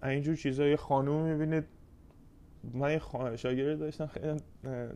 [0.02, 1.64] اینجور چیزا یه خانوم می‌بینید.
[2.74, 4.40] من یه شاگرد داشتم خیلی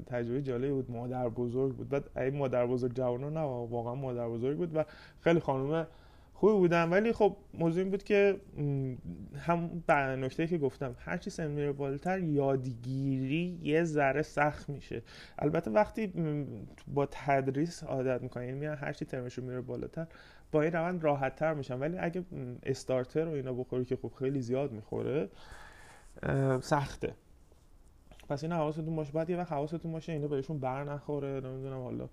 [0.06, 0.90] تجربه جالبی بود.
[0.90, 1.88] مادر بزرگ بود.
[1.88, 4.76] بعد این مادر بزرگ جوانان نه واقعا مادر بزرگ بود.
[4.76, 4.84] و
[5.20, 5.86] خیلی خانوم
[6.38, 8.40] خوبی بودن ولی خب موضوع این بود که
[9.36, 15.02] هم نکته که گفتم هرچی سن میره بالاتر یادگیری یه ذره سخت میشه.
[15.38, 16.12] البته وقتی
[16.86, 20.06] با تدریس عادت می‌کنین یعنی میان هرچی ترمشون میره بالاتر
[20.52, 21.78] با این روند راحت تر میشن.
[21.78, 22.24] ولی اگه
[22.62, 25.28] استارتر رو اینا بخوری که خب خیلی زیاد می‌خوره
[26.60, 27.14] سخته.
[28.28, 29.12] پس این حواستون باشه.
[29.12, 32.08] بعد یه وقت حواستون باشه اینا بهشون بر نخوره نمی‌دونم حالا.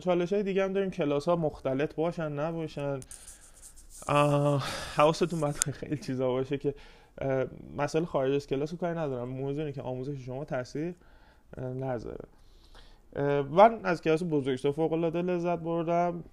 [0.00, 0.90] چالش های دیگه هم داریم.
[0.90, 3.00] کلاس ها مختلط باشن نباشن.
[4.96, 6.74] حواستون باید خیلی چیزا باشه که
[7.76, 9.28] مسئله خارج از کلاس کاری ندارم.
[9.28, 10.94] موضوع که آموزش شما تاثیر
[11.58, 12.24] نذاره.
[13.50, 16.24] من از کلاس بزرگسال فوق العاده لذت بردم.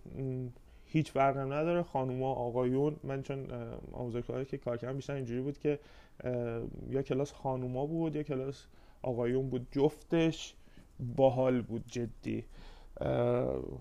[0.85, 1.83] هیچ فرقم نداره.
[1.83, 2.95] خانوما آقایون.
[3.03, 3.47] من چون
[3.93, 5.79] آموزشگاهی که کار کردم بیشتر اینجوری بود که
[6.89, 8.65] یا کلاس خانوما بود یا کلاس
[9.01, 9.67] آقایون بود.
[9.71, 10.55] جفتش
[11.15, 12.45] باحال بود جدی.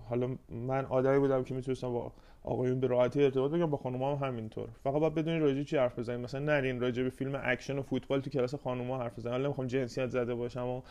[0.09, 2.11] حالا من آدمی بودم که می‌تونستم با
[2.43, 4.69] آقایون به راحتی ارتباط بگم با خانوما هم همینطور.
[4.83, 8.21] فقط باید بدونین راجع چی حرف بزنین مثلا نرین راجع به فیلم اکشن و فوتبال
[8.21, 10.81] تو کلاس خانوما حرف بزنین حالا نمی‌خوام جنسیت زده باشم و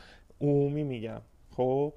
[0.41, 1.21] عمومی میگم.
[1.51, 1.93] خب؟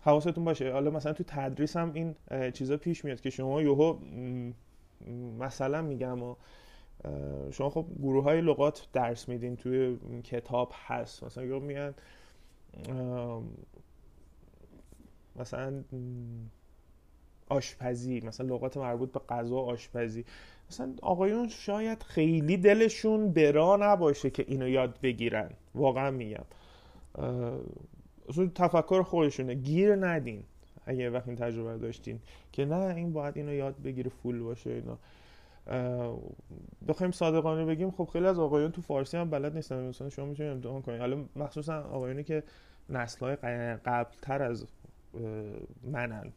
[0.00, 0.72] حواستون باشه.
[0.72, 2.14] حالا مثلا تو تدریس هم این
[2.50, 3.98] چیزا پیش میاد که شما یهو
[5.38, 6.34] مثلا میگم و
[7.50, 11.24] شما خب گروه های لغات درس میدین توی کتاب هست.
[11.24, 11.94] مثلا میان
[15.40, 15.84] مثلا
[17.48, 20.24] آشپزی مثلا لغات مربوط به غذا آشپزی.
[20.70, 25.50] مثلا آقایون شاید خیلی دلشون برا نباشه که اینو یاد بگیرن.
[25.74, 26.44] واقعا میگم.
[28.28, 29.54] اصلا تفکر خودشونه.
[29.54, 30.42] گیر ندین.
[30.86, 32.20] اگه وقت این تجربه داشتین.
[32.52, 34.98] که نه این باید اینو یاد بگیره فول باشه اینا.
[36.88, 39.88] بخوایم صادقانه بگیم خب خیلی از آقایون تو فارسی هم بلد نیستن.
[39.88, 42.42] مثلا شما می‌تونید امتحان کنید حالا مخصوصا آقایونی که
[42.88, 43.36] نسل های
[43.76, 44.66] قبل تر از
[45.82, 46.32] منن.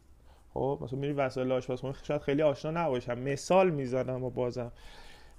[0.54, 3.18] خب مثلا میری وسایل آشپزخونه شاید خیلی آشنا نباشم.
[3.18, 4.72] مثال می‌زنم و بازم.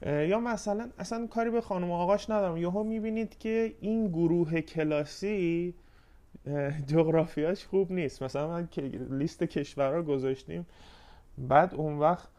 [0.06, 2.58] یا مثلا اصلا کاری به خانم آقاش ندارم.
[2.58, 5.74] یهو می‌بینید که این گروه کلاسی
[6.88, 8.24] جغرافیاش خوب نیست.
[8.24, 8.68] مثلا من
[9.10, 10.66] لیست کشورها گذاشتیم.
[11.38, 12.30] بعد اون وقت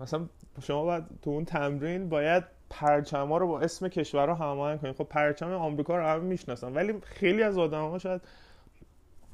[0.00, 0.26] مثلا
[0.62, 4.96] شما باید تو اون تمرین باید پرچم رو با اسم کشورها هماهنگ کنید.
[4.96, 6.74] خب پرچم آمریکا رو همه می‌شناسن.
[6.74, 8.20] ولی خیلی از آدم ها شاید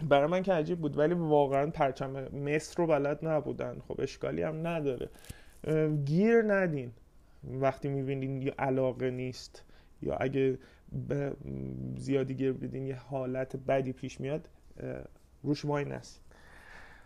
[0.02, 3.82] برای من که عجیب بود ولی واقعا پرچم مصر رو بلد نبودن.
[3.88, 5.09] خب اشکالی هم نداره.
[6.04, 6.92] گیر ندین.
[7.44, 9.64] وقتی می‌بینین یه علاقه نیست
[10.02, 10.59] یا اگه
[11.96, 14.48] زیادی گیر بدین یه حالت بدی پیش میاد
[15.42, 16.22] روش وای نست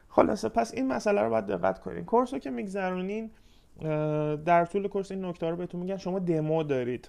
[0.09, 2.05] خلاصه پس این مسئله رو باید دقت کنین.
[2.05, 3.31] کورس رو که میگذرونین
[4.45, 7.09] در طول کورس این نکته رو بهتون میگن شما دمو دارید.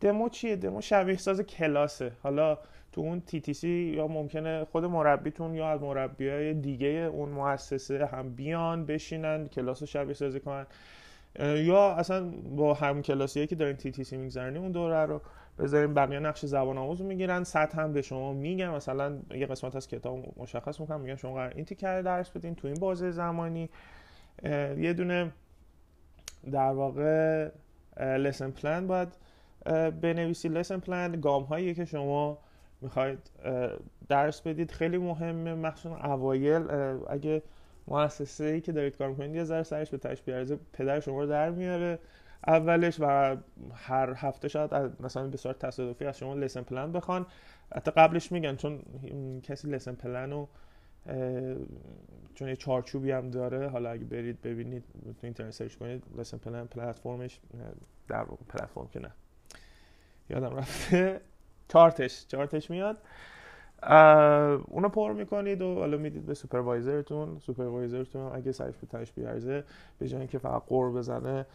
[0.00, 2.12] دمو چیه؟ دمو شبیه ساز کلاسه.
[2.22, 2.58] حالا
[2.94, 8.34] تو اون سی یا ممکنه خود مربیتون یا از مربی های دیگه اون مؤسسه هم
[8.34, 10.66] بیان بشینن کلاس رو شبیه سازی کنن.
[11.38, 15.20] یا اصلا با هم کلاسی که دارین سی میگذرنی اون دوره رو
[15.58, 17.44] بذارین بقیه نقش زبان آموز می‌گیرن.
[17.44, 18.68] سطح هم به شما میگن.
[18.68, 21.00] مثلا یه قسمت از کتاب مشخص می‌کنم.
[21.00, 23.70] میگن شما قرار این تیکر درس بدین تو این بازه زمانی.
[24.78, 25.32] یه دونه
[26.52, 27.48] در واقع
[28.00, 29.08] لسن پلان باید
[30.00, 32.38] بنویسید لسن پلان گام هایی که شما
[32.84, 33.18] می‌خواید
[34.08, 35.54] درس بدید خیلی مهمه.
[35.54, 36.70] مخصوصا اوایل
[37.08, 37.42] اگه
[37.88, 41.26] مؤسسه ای که دارید کار می‌کنید یه ذره سرش به تش بیارزه پدر شما رو
[41.26, 41.98] در میاره.
[42.46, 43.36] اولش و
[43.74, 47.26] هر هفته شاید مثلا به صورت تصادفی از شما لسن پلان بخوان.
[47.74, 48.82] حتی قبلش میگن چون
[49.42, 50.48] کسی لسن پلن رو
[52.34, 56.66] چون یه چارچوبی هم داره حالا اگه برید ببینید تو اینترنت سرچ کنید لسن پلن
[56.66, 57.40] پلتفرمش
[58.08, 59.10] در پلتفرم که نه.
[60.30, 61.20] یادم رفته.
[61.68, 62.98] چارتش چارتش میاد.
[64.68, 67.38] اونو پر می‌کنید و حالا می‌دید به supervisor تون.
[67.38, 69.64] supervisor تون اگه سرش به تنش بیارزه
[69.98, 71.46] به جای اینکه فقط غر بزنه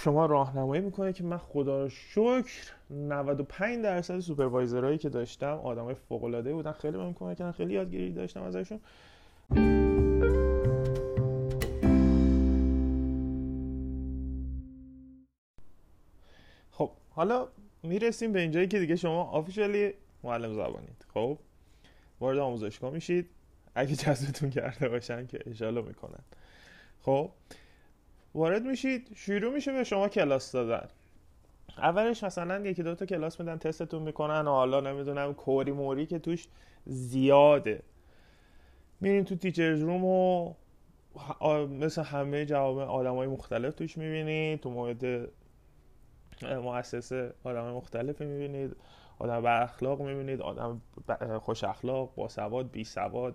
[0.00, 5.94] شما راهنمایی می‌کنه که من خدا رو شکر 95 درصد supervisor هایی که داشتم آدمای
[5.94, 6.72] فوق العاده بودن.
[6.72, 8.80] خیلی بهم کمک کردن خیلی یادگیری داشتم ازشون.
[16.70, 17.48] خب حالا
[17.82, 21.06] می‌رسیم به اینجایی که دیگه شما آفیشالی معلم زبانید.
[21.14, 21.38] خب؟
[22.20, 23.30] وارد آموزشگاه میشید.
[23.74, 26.20] اگه جذبتون کرده باشن که اشالا می‌کنن.
[27.02, 27.30] خب؟
[28.34, 29.08] وارد میشید.
[29.14, 30.88] شروع میشه به شما کلاس دادن.
[31.78, 36.18] اولش مثلا یکی دو تا کلاس میدن تستتون می‌کنن و حالا نمی‌دونم کوری موری که
[36.18, 36.48] توش
[36.86, 37.82] زیاده.
[39.00, 40.54] میرین تو تیچرز روم و
[41.66, 45.28] مثل همه جواب آدم های مختلف توش می‌بینید تو مورد
[46.42, 48.76] مؤسسه آدم مختلفی می‌بینید
[49.18, 50.80] آدم با اخلاق می‌بینید آدم
[51.38, 53.34] خوش اخلاق با سواد بی سواد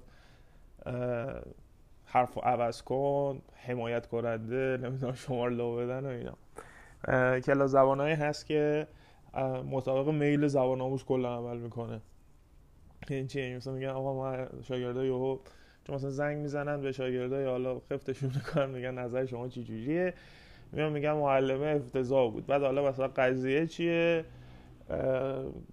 [2.06, 6.34] حرف عوض کن حمایت کننده نمی‌دونم شما لو بدن و اینا.
[7.40, 8.88] کلا زبانهایی هست که
[9.72, 12.02] مطابق میل زبان آموز کلا عمل می‌کنه.
[13.10, 15.40] این چیه؟ مثلا میگن آقا ما شاگردا یهو
[15.84, 20.14] چون مثلا زنگ می‌زنن به شاگردا حالا خفتشون می‌کنن میگن نظر شما چی جوریه؟
[20.72, 22.46] میگن میگن معلمه افتضاح بود.
[22.46, 24.26] بعد حالا مثلا قضیه چیه؟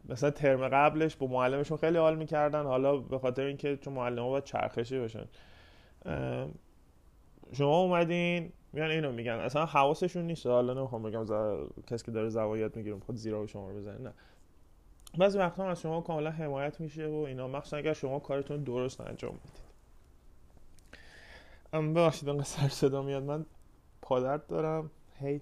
[0.08, 2.62] مثلا ترم قبلش با معلمشون خیلی حال می‌کردن.
[2.62, 5.24] حالا به خاطر اینکه چون معلم باید چرخشی باشن.
[7.52, 9.32] شما اومدین میان اینو میگن.
[9.32, 10.46] اصلا حواسشون نیست.
[10.46, 11.26] حالا نمی‌خوام بگم
[11.86, 13.98] کسی که داره زوایت می‌گیره خود زیرا شما رو بزنه.
[13.98, 14.12] نه.
[15.18, 17.48] بعضی وقتا از شما کاملا حمایت میشه و اینا.
[17.48, 19.62] مخصوصا اگر شما کارتون درست انجام می‌دید.
[21.72, 23.22] ام ببخشید سر صدا میاد.
[23.22, 23.46] من
[24.02, 24.90] پادرد دارم.
[25.20, 25.40] هی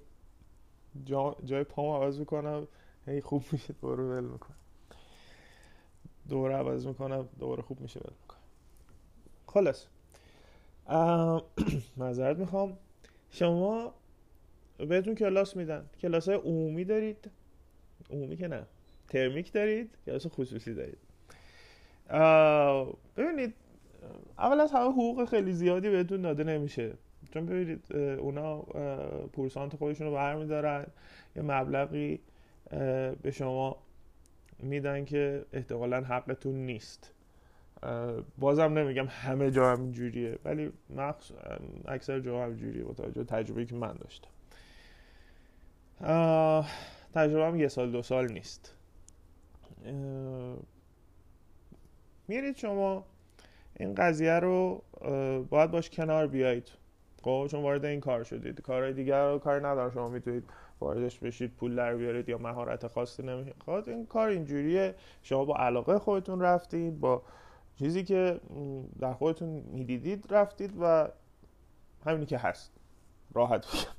[1.05, 2.69] جا جای پامو عوض می‌کنم.
[3.07, 4.57] هی خوب میشه دوباره ول می‌کنم.
[6.29, 8.41] دوره عوض می‌کنم دوباره خوب میشه ول می‌کنم.
[9.47, 9.87] خلاص.
[11.97, 12.79] معذرت می‌خوام.
[13.31, 13.95] شما
[14.79, 15.91] بهتون کلاس میدن.
[16.01, 17.31] کلاس های عمومی دارید.
[18.11, 18.67] عمومی که نه.
[19.09, 19.99] ترمیک دارید.
[20.07, 20.99] کلاس خصوصی دارید.
[23.17, 23.55] ببینید
[24.39, 26.95] اول از همه حقوق خیلی زیادی بهتون داده نمیشه.
[27.31, 28.59] چون ببینید اونا
[29.33, 30.87] پورسانت خودشون رو برمیدارن
[31.37, 32.21] یه مبلغی
[33.23, 33.77] به شما
[34.59, 37.15] میدن که احتمالا حقتون نیست.
[38.39, 41.33] بازم نمیگم همه جا هم جوریه ولی مخص...
[41.89, 44.31] اکثر جا هم جوریه با توجه تجربه که من داشتم.
[47.15, 48.75] تجربه هم یه سال دو سال نیست.
[52.29, 53.05] میرید شما
[53.77, 54.83] این قضیه رو
[55.51, 56.71] باید باش کنار بیایید.
[57.23, 58.61] خب چون وارد این کار شدید.
[58.61, 60.45] کارهای دیگر رو کار نداره شما می‌تونید
[60.81, 64.95] واردش بشید پول در بیارید یا مهارت خاصی نمی‌خواد این کار اینجوریه.
[65.23, 67.23] شما با علاقه خودتون رفتید با
[67.79, 68.41] چیزی که
[69.01, 71.09] در خودتون می‌دیدید رفتید و
[72.07, 72.73] همینی که هست.
[73.35, 73.93] راحت بگم.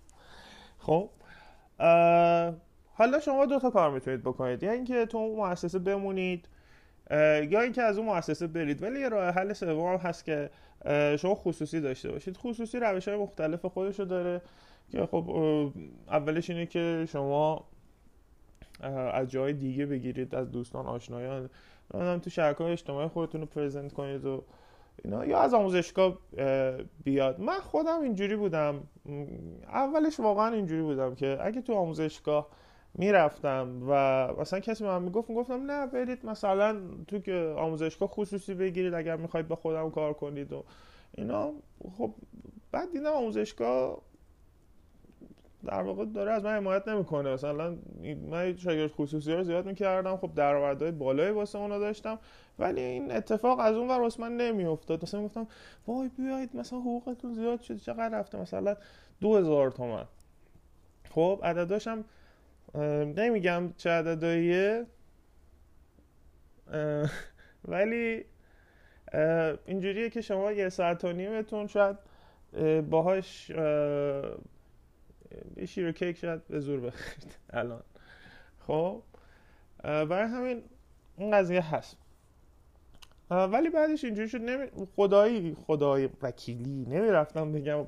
[0.79, 1.09] خب
[2.93, 4.63] حالا شما دو تا کار می‌تونید بکنید.
[4.63, 6.47] یا اینکه تو مؤسسه بمونید
[7.49, 8.83] یا اینکه از اون مؤسسه برید.
[8.83, 10.49] ولی یه راه حل سوم هست که
[11.17, 12.37] شما خصوصی داشته باشید.
[12.37, 14.41] خصوصی روش های مختلف خودشو داره
[14.91, 15.29] که خب
[16.07, 17.65] اولش اینه که شما
[19.13, 21.49] از جای دیگه بگیرید از دوستان آشنایان
[22.23, 24.43] تو شبکه اجتماعی خودتون رو پرزنت کنید و
[25.03, 25.25] اینا.
[25.25, 26.17] یا از آموزشگاه
[27.03, 27.39] بیاد.
[27.39, 28.83] من خودم اینجوری بودم.
[29.67, 32.47] اولش واقعا اینجوری بودم که اگه تو آموزشگاه
[32.93, 33.93] می‌رفتم و
[34.39, 39.47] مثلا کسی من می‌گفت می‌گفتم نه برید مثلا تو که آموزشگاه خصوصی بگیرید اگر می‌خواید
[39.47, 40.63] با خودم کار کنید و
[41.11, 41.51] اینا.
[41.97, 42.13] خب
[42.71, 44.01] بعد دیدم آموزشگاه
[45.65, 47.33] در واقع داره از من حمایت نمی‌کنه.
[47.33, 47.77] مثلا
[48.29, 52.19] من شاگرد خصوصی رو زیاد می‌کردم خب درآمدهای بالایی واسه اونا داشتم
[52.59, 55.03] ولی این اتفاق از اون ور من نمیافتاد.
[55.03, 55.47] مثلا گفتم
[55.87, 58.75] وای بیاید مثلا حقوقتون زیاد شده چقدر رفته؟ مثلا
[59.21, 60.05] دو هزار تومن
[61.09, 62.03] خب عدداشم
[62.75, 64.85] نمیگم چه عدداییه
[67.67, 68.25] ولی
[69.65, 71.97] اینجوریه که شما یه ساعت و نیمتون شاید
[72.89, 73.49] باهاش
[75.57, 77.83] یه شیر و کیک شاید به زور بخرید الان.
[78.59, 79.03] خب؟
[79.83, 80.63] برای همین
[81.17, 81.97] این قضیه هست.
[83.29, 84.67] ولی بعدش اینجوری شد نمی...
[84.95, 87.85] خدایی خدای وکیلی نمی‌رفتم بگم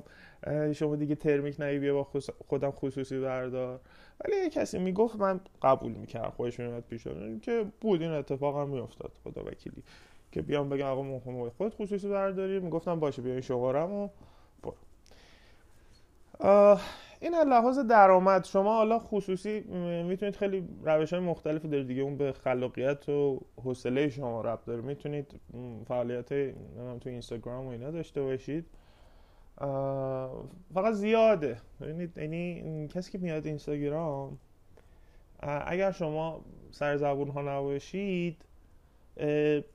[0.72, 3.80] شما دیگه ترمیک نهی بیا با خودم خصوصی بردار.
[4.20, 7.06] ولی یه کسی می‌گفت من قبول می‌کردم خودش میومد پیش
[7.42, 9.82] که بود این اتفاق هم میافتاد خدا وکیلی.
[10.32, 14.08] که بیام بگم آقا مهم خود خصوصی برداری می‌گفتم باشه بیا این شغارم و
[17.20, 18.44] این لحاظ درآمد.
[18.44, 19.60] شما حالا خصوصی
[20.08, 22.02] می‌تونید خیلی روش های مختلفی دارید دیگه.
[22.02, 24.80] اون به خلاقیت و حوصله شما رب داره.
[24.80, 25.40] می‌تونید
[25.88, 26.28] فعالیت
[27.00, 28.66] تو اینستاگرام و اینا داشته باشید.
[30.74, 31.56] فقط زیاده.
[31.80, 34.38] ببینید یعنی کسی که میاد اینستاگرام
[35.40, 38.44] اگر شما سر زبون ها نباشید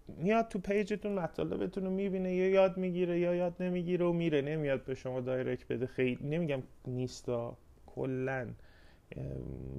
[0.08, 4.42] میاد تو پیجتون مطالبتون رو می‌بینه یا یاد می‌گیره یا یاد نمی‌گیره و میره.
[4.42, 5.86] نمیاد به شما دایرکت بده.
[5.86, 8.48] خیلی نمیگم نیستا کلا.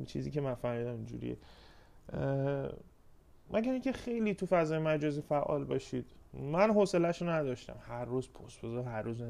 [0.07, 1.37] چیزی که من فهمیدم اینجوریه.
[3.53, 6.07] مگر اینکه خیلی تو فضای مجازی فعال باشید.
[6.33, 7.77] من حوصله‌شو نداشتم.
[7.81, 9.23] هر روز پست بذار هر روز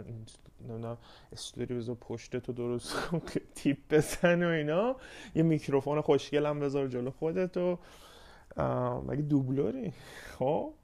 [1.32, 2.94] استوری بذار پشت تو درست
[3.54, 4.96] تیپ بزن و اینا.
[5.34, 7.78] یه میکروفون خوشگلم بذار جلو خودت و
[9.06, 9.92] مگه دوبلوری؟
[10.38, 10.74] خب.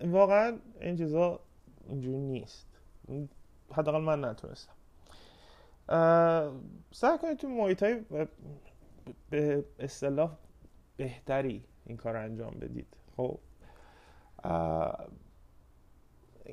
[0.00, 1.40] واقعا این چیزا
[1.88, 2.66] اینجوری نیست.
[3.72, 4.72] حداقل من نتونستم.
[6.92, 7.84] سعی کنید تو محیط
[9.30, 10.36] به اصطلاح
[10.96, 12.96] بهتری این کار انجام بدید.
[13.16, 13.38] خب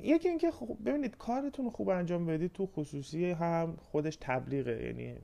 [0.02, 5.16] یکی اینکه خب ببینید کارتون خوب انجام بدید تو خصوصی هم خودش تبلیغه یعنی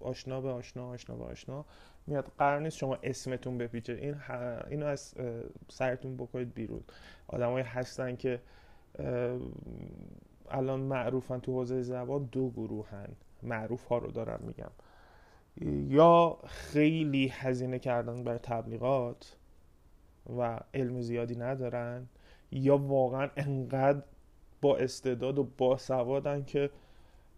[0.00, 1.64] آشنا به آشنا آشنا به آشنا
[2.06, 2.32] میاد.
[2.38, 3.92] قرار نیست شما اسمتون بپیچه.
[3.92, 4.16] این
[4.70, 5.14] اینو از
[5.68, 6.84] سرتون بکنید بیرون.
[7.26, 8.40] آدمایی هستن که
[10.50, 13.08] الان معروفن تو حوزه زبان دو گروهن.
[13.42, 14.70] معروف ها رو دارم میگم.
[15.94, 19.37] یا خیلی هزینه کردن بر تبلیغات.
[20.38, 22.06] و علم زیادی ندارن
[22.50, 24.02] یا واقعا انقدر
[24.60, 26.70] با استعداد و با سوادن که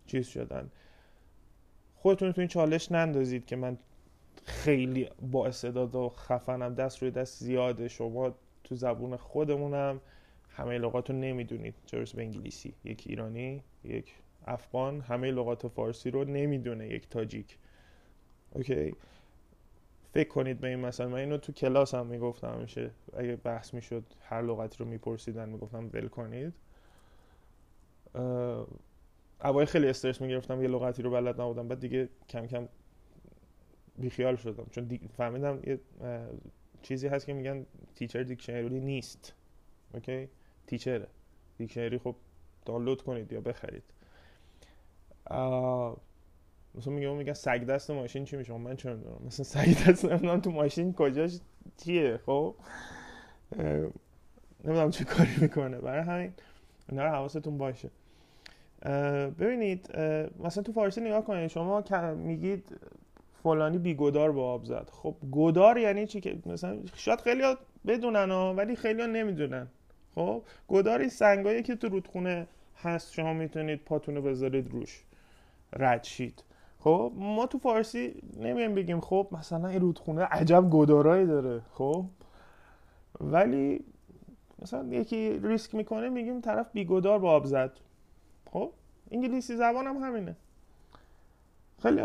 [0.07, 0.71] چیز شدن.
[1.97, 3.79] خودتون تو این چالش نندازید که من
[4.45, 10.01] خیلی با استعداد و خفنم دست روی دست زیاده شما تو زبون خودمونم.
[10.49, 11.75] همه لغات رو نمی‌دونید.
[11.87, 14.15] چرس به انگلیسی؟ یک ایرانی یک
[14.47, 15.01] افغان.
[15.01, 16.89] همه لغات فارسی رو نمی‌دونه.
[16.89, 17.59] یک تاجیک.
[18.53, 18.95] اوکی؟
[20.13, 24.05] فکر کنید به این مثلا من اینو تو کلاس هم می‌گفتم همیشه اگه بحث می‌شد
[24.23, 26.55] هر لغتی رو میپرسیدن می‌گفتم ول کنید.
[29.45, 32.69] اوای خیلی استرس می‌گرفتم یه لغتی رو بلد نبودم بعد دیگه کم کم
[33.99, 34.67] بیخیال شدم.
[34.71, 35.81] چون فهمیدم یه
[36.83, 39.35] چیزی هست که میگن teacher dictionary نیست.
[39.95, 40.29] OK؟
[40.67, 41.07] teacher
[41.59, 42.17] ه dictionary خب
[42.65, 43.83] دانلود کنید یا بخرید.
[46.75, 50.41] مثلا میگم میگن سگ دست ماشین چی میشه؟ من چه می‌دونم؟ مثلا سگ دست نمی‌دونم
[50.41, 51.39] تو ماشین کجاش
[51.77, 52.55] چیه خب؟
[54.65, 55.79] نمی‌دونم چه کاری می‌کنه.
[55.79, 56.33] برای همین
[56.89, 57.91] اینا رو حواستون باشه.
[59.39, 59.97] ببینید
[60.45, 62.77] مثلا تو فارسی نگاه کنید شما میگید
[63.43, 64.89] فلانی بیگدار با آب زد.
[64.93, 67.43] خب گدار یعنی چی که؟ مثلا شاید خیلی
[67.87, 69.67] بدونن ولی خیلی نمی‌دونن.
[70.15, 72.47] خب گدار این سنگایی که تو رودخونه
[72.83, 75.05] هست شما می‌تونید پاتونو بذارید روش.
[75.73, 76.03] رد
[76.81, 82.05] خب ما تو فارسی نمیم بگیم خب مثلا این رودخونه عجب گدارایی داره خب.
[83.21, 83.85] ولی
[84.63, 87.73] مثلا یکی ریسک می‌کنه میگیم طرف بیگدار با آب زد.
[88.51, 88.73] خب
[89.11, 90.37] انگلیسی زبان هم همینه.
[91.83, 92.03] خیلی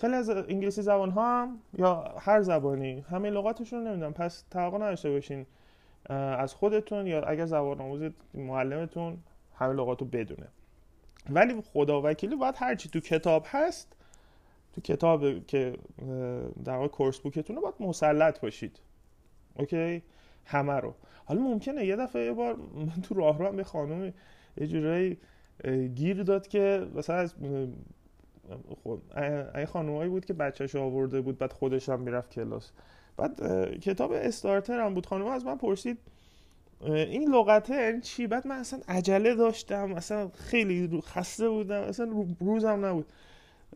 [0.00, 4.12] خیلی از انگلیسی زبان ها هم یا هر زبانی همه لغاتشون نمی‌دونم.
[4.12, 5.46] پس توقع نداشته باشین
[6.10, 9.18] از خودتون یا اگر زبان آموزید معلمتون
[9.54, 10.48] همه لغات رو بدونه.
[11.30, 13.94] ولی خدا وکیلی باید هرچی تو کتاب هست
[14.80, 15.76] تو کتاب که
[16.64, 18.80] در واقع کورس بوکتون باید مسلط باشید.
[19.54, 20.02] OK؟
[20.44, 20.94] همه رو.
[21.24, 24.12] حالا ممکنه یه دفعه یه بار من تو راه رو هم به خانم
[24.56, 25.18] یه جورایی
[25.94, 27.34] گیر داد که مثلا از
[28.82, 29.02] خود
[29.54, 32.70] این خانومایی بود که بچهش آورده بود بعد خودش هم می‌رفت کلاس.
[33.16, 33.40] بعد
[33.80, 35.06] کتاب starter هم بود.
[35.06, 35.98] خانم از من پرسید
[36.80, 39.94] این لغته این چی؟ بعد من اصلا عجله داشتم.
[39.94, 41.80] اصلا خیلی خسته بودم.
[41.80, 43.06] اصلا روزم نبود.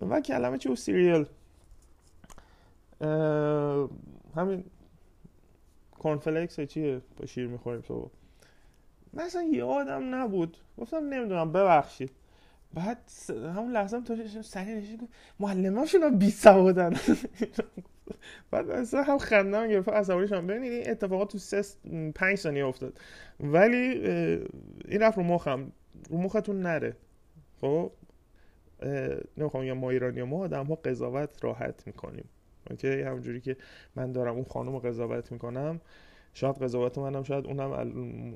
[0.01, 1.24] و کلمه چی بود؟ cereal.
[4.36, 4.64] همین
[5.99, 8.11] کورنفلکس چیه؟ با شیر می‌خوریم صبح.
[9.12, 10.57] من اصلا یادم نبود.
[10.78, 12.11] گفتم نمی‌دونم ببخشید.
[12.74, 15.09] بعد همون لحظه هم تا سریع نشید
[15.40, 16.95] معلم هاشون هم بی سوادن.
[18.51, 19.88] بعد اصلا هم خندم گرفت.
[19.88, 21.62] عصبانی شدم ببینید این اتفاقات تو سه
[22.14, 23.01] پنج ثانیه افتاد.
[23.40, 23.76] ولی
[24.88, 25.72] این رفت رو مخم.
[26.11, 26.97] رو مختون نره.
[27.61, 27.90] خب؟
[29.36, 32.24] نمی‌خوام یا ما ایرانی ما آدم ها قضاوت راحت می‌کنیم.
[32.70, 33.56] OK؟ همونجوری که
[33.96, 35.80] من دارم اون خانم رو قضاوت می‌کنم
[36.34, 37.70] شاید قضاوت منم شاید اونم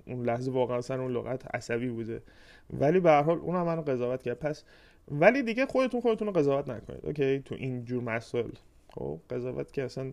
[0.06, 2.22] اون لحظه واقعا سر اون لغت عصبی بوده.
[2.70, 4.38] ولی به هر حال اونم منو قضاوت کرد.
[4.38, 4.64] پس
[5.10, 7.06] ولی دیگه خودتون خودتون رو قضاوت نکنید.
[7.06, 8.50] OK؟ تو این جور مسائل.
[8.88, 10.12] خب؟ قضاوت که اصلا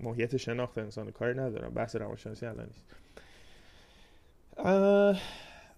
[0.00, 1.74] ماهیت شناخت انسان کاری ندارم.
[1.74, 2.84] بحث روانشناسی الان نیست.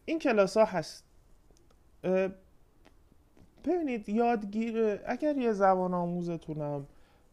[0.04, 1.04] این کلاس ها هست
[3.64, 6.86] ببینید یادگیر اگر یه زبان آموزتونم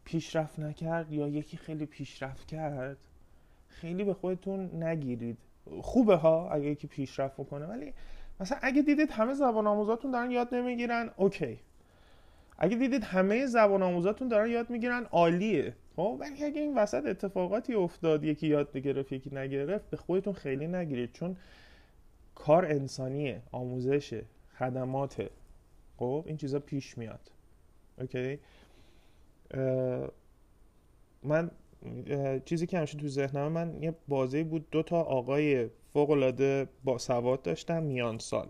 [0.04, 2.96] پیشرفت نکرد یا یکی خیلی پیشرفت کرد
[3.68, 5.38] خیلی به خودتون نگیرید.
[5.82, 7.92] خوبه ها اگه یکی پیشرفت کنه ولی
[8.40, 11.58] مثلا اگه دیدید همه زبان آموزاتون دارن یاد نمی‌گیرن اوکی.
[12.58, 15.74] اگه دیدید همه زبان آموزاتون دارن یاد می‌گیرن عالیه.
[15.96, 20.66] خب ولی اگه این وسط اتفاقاتی افتاد یکی یاد بگرفت یکی نگرفت به خودتون خیلی
[20.66, 21.36] نگیرید چون
[22.34, 24.24] کار انسانیه آموزشه
[24.58, 25.30] خدماته.
[25.98, 27.30] خب این چیزا پیش میاد.
[27.98, 28.38] اوکی؟
[31.22, 31.50] من
[32.44, 36.98] چیزی که همیشه تو ذهنم من یه بازی بود دو تا آقای فوق العاده با
[36.98, 38.48] سواد داشتم میان سال.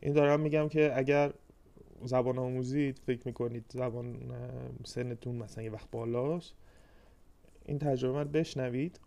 [0.00, 1.32] این دارم میگم که اگر
[2.04, 4.16] زبان آموزی فکر می‌کنید زبان
[4.84, 6.54] سنتون مثلا یه وقت بالاست
[7.64, 9.00] این تجربه رو بشنوید.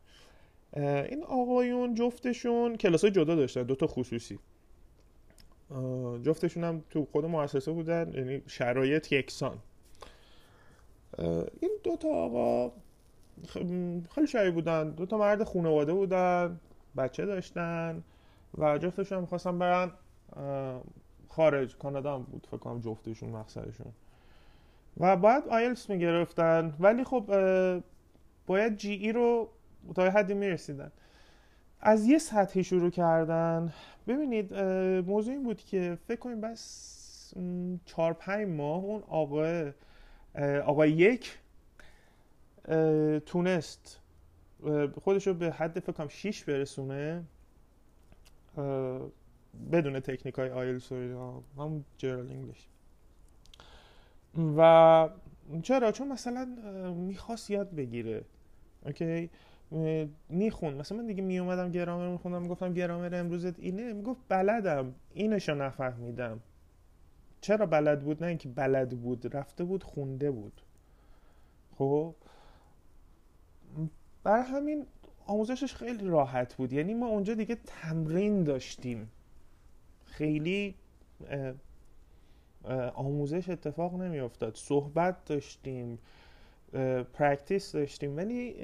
[0.76, 4.40] این آقایون جفتشون کلاس جدا داشتن دو تا خصوصی.
[6.24, 9.58] جفتشون هم تو خود مؤسسه بودن یعنی شرایط یکسان.
[11.62, 12.72] این دو تا آقا
[14.16, 14.90] خیلی شبیه بودن.
[14.90, 16.60] دو تا مرد خانواده بودن
[16.98, 18.04] بچه داشتن
[18.58, 19.92] و جفتشون می‌خواستن برن
[21.28, 21.78] خارج.
[21.78, 23.94] کانادا هم بود فکر کنم جفتشون مقصدشون.
[24.98, 26.74] و باید آیلتس می‌گرفتن.
[26.80, 27.26] ولی خب
[28.48, 29.50] باید جی ای رو
[29.96, 30.92] تا حدی می‌رسیدن.
[31.86, 33.74] از یه سطحی شروع کردن.
[34.08, 34.54] ببینید
[35.06, 37.34] موضوع این بود که فکر کنیم بس
[37.86, 39.72] چهار پنج ماه اون آقای
[40.66, 41.40] آقای یک
[43.26, 44.00] تونست
[45.02, 47.24] خودش رو به حد فکر کنم 6 برسونه.
[49.72, 52.68] بدون تکنیک های آیلس و هم جرال انگلیش.
[54.58, 55.10] و
[55.62, 56.46] چرا؟ چون مثلا
[56.96, 58.24] می‌خواست یاد بگیره.
[58.86, 59.30] اوکی؟
[60.30, 63.94] میخون مثلا من دیگه میومدم گرامر میخوندم می‌گفتم گرامر امروزت اینه.
[63.94, 64.96] می‌گفت بلدم.
[65.14, 66.40] اینشو نفهمیدم.
[67.42, 69.36] چرا بلد بود؟ نه اینکه بلد بود.
[69.36, 70.62] رفته بود خونده بود.
[71.78, 72.16] خب؟
[74.24, 74.86] برای همین
[75.28, 76.74] آموزشش خیلی راحت بود.
[76.74, 79.10] یعنی ما اونجا دیگه تمرین داشتیم.
[80.06, 80.76] خیلی
[82.96, 86.00] آموزش اتفاق نمی افتاد صحبت داشتیم.
[87.14, 88.18] practice داشتیم.
[88.18, 88.56] ولی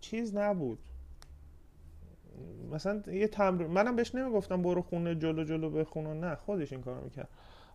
[0.00, 0.78] چیز نبود.
[2.72, 7.04] مثلا یه تمرین منم بهش نمی‌گفتم برو خونه جلو جلو بخون نه خودش این کارو
[7.04, 7.28] می‌کرد.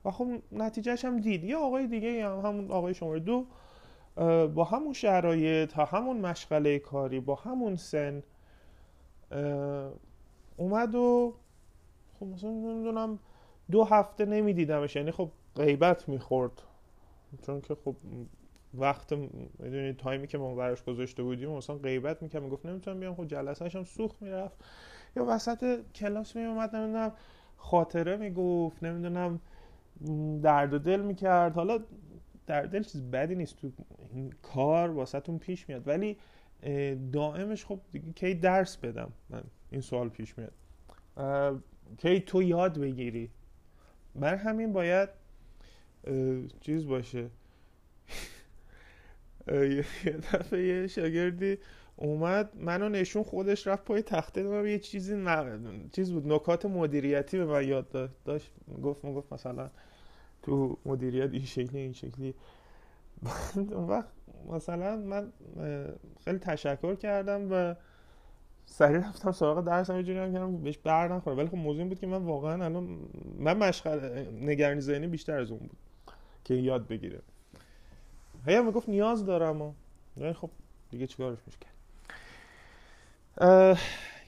[0.05, 1.43] و خب نتیجهش هم دید.
[1.43, 3.45] یه آقای دیگه هم همون آقای شماره دو
[4.47, 8.23] با همون شرایط ها همون مشغله کاری با همون سن
[10.57, 11.33] اومد و
[12.19, 13.19] خب مثلا نمی‌دونم
[13.71, 14.95] دو هفته نمیدیدمش.
[14.95, 16.51] یعنی خب غیبت می‌خورد.
[17.41, 17.95] چون که خب
[18.73, 23.27] وقت می‌دونید تایمی که ما براش گذاشته بودیم مثلا غیبت می‌کرد می‌گفت نمی‌تونم بیام خب
[23.27, 24.57] جلسهش هم سوخت می‌رفت.
[25.15, 27.11] یا وسط کلاس میومد نمی‌دونم
[27.57, 29.39] خاطره می‌گفت نمی‌دونم
[30.41, 31.53] درد و دل می‌کرد.
[31.53, 31.79] حالا
[32.47, 33.71] در دل چیز بدی نیست تو
[34.13, 35.87] این کار واسهتون پیش میاد.
[35.87, 36.17] ولی
[37.11, 40.53] دائمش خب دیگه کی درس بدم؟ من این سوال پیش میاد.
[41.97, 43.29] کی تو یاد بگیری؟
[44.15, 45.09] بر همین باید
[46.61, 47.29] چیز باشه.
[49.51, 51.57] یه دفعه یه شاگردی
[51.95, 55.25] اومد منو نشون خودش رفت پای تخته من یه چیزی
[55.91, 58.51] چیز بود نکات مدیریتی به من یاد داشت
[58.83, 59.69] گفت گفت مثلا
[60.41, 62.33] تو مدیریت این شکلی این شکلی.
[63.55, 64.07] اون وقت
[64.51, 65.33] مثلا من
[66.25, 67.75] خیلی تشکر کردم و
[68.65, 72.07] سریع رفتم سراغ درسم یه جوری کردم بهش بر نخوره ولی خب موضوع بود که
[72.07, 72.99] من واقعا الان
[73.39, 75.77] من مشغل نگرانی ذهنی بیشتر از اون بود
[76.43, 77.21] که یاد بگیره.
[78.45, 79.73] هی می‌گفت نیاز دارم و
[80.33, 80.49] خب
[80.89, 81.73] دیگه چیکارش میشه کرد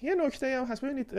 [0.02, 0.86] یه نکته هم هست.
[0.86, 1.12] ببینید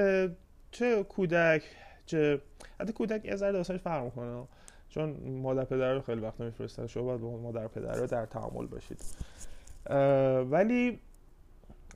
[0.71, 1.63] چه کودک
[2.07, 2.41] چه
[2.81, 4.47] حتی کودک یه ذره داستانش فرق می‌کنه.
[4.89, 8.67] چون مادر پدر رو خیلی وقت میفرستن شما باید با مادر پدر رو در تعامل
[8.67, 9.01] باشید.
[10.51, 10.99] ولی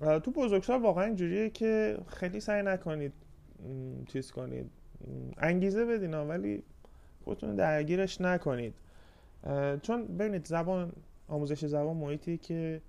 [0.00, 3.12] تو بزرگسال واقعا اینجوریه که خیلی سعی نکنید
[4.12, 4.70] چیز کنید.
[5.36, 6.62] انگیزه بدین ولی
[7.24, 8.74] خودتون درگیرش نکنید.
[9.82, 10.92] چون ببینید زبان
[11.28, 12.80] آموزش زبان محیطی که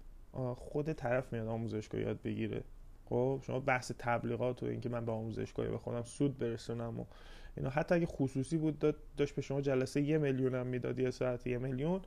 [0.55, 2.63] خود طرف میاد آموزش یاد بگیره.
[3.05, 7.05] خب شما بحث تبلیغات و اینکه من به آموزشگاهی به خودم سود برسونم و
[7.57, 11.47] اینا حتی اگه خصوصی بود داشت به شما جلسه یه میلیون هم می‌داد یه ساعت
[11.47, 12.01] یه میلیون.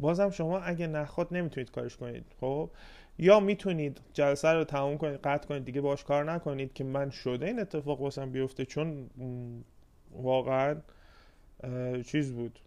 [0.00, 2.24] بازم شما اگه نخواد نمی‌تونید کارش کنید.
[2.40, 2.70] خب
[3.18, 7.46] یا می‌تونید جلسه رو تموم کنید قطع کنید دیگه باش کار نکنید که من شده
[7.46, 8.64] این اتفاق واسم بیفته.
[8.64, 9.10] چون
[10.12, 10.76] واقعا
[12.06, 12.58] چیز بود.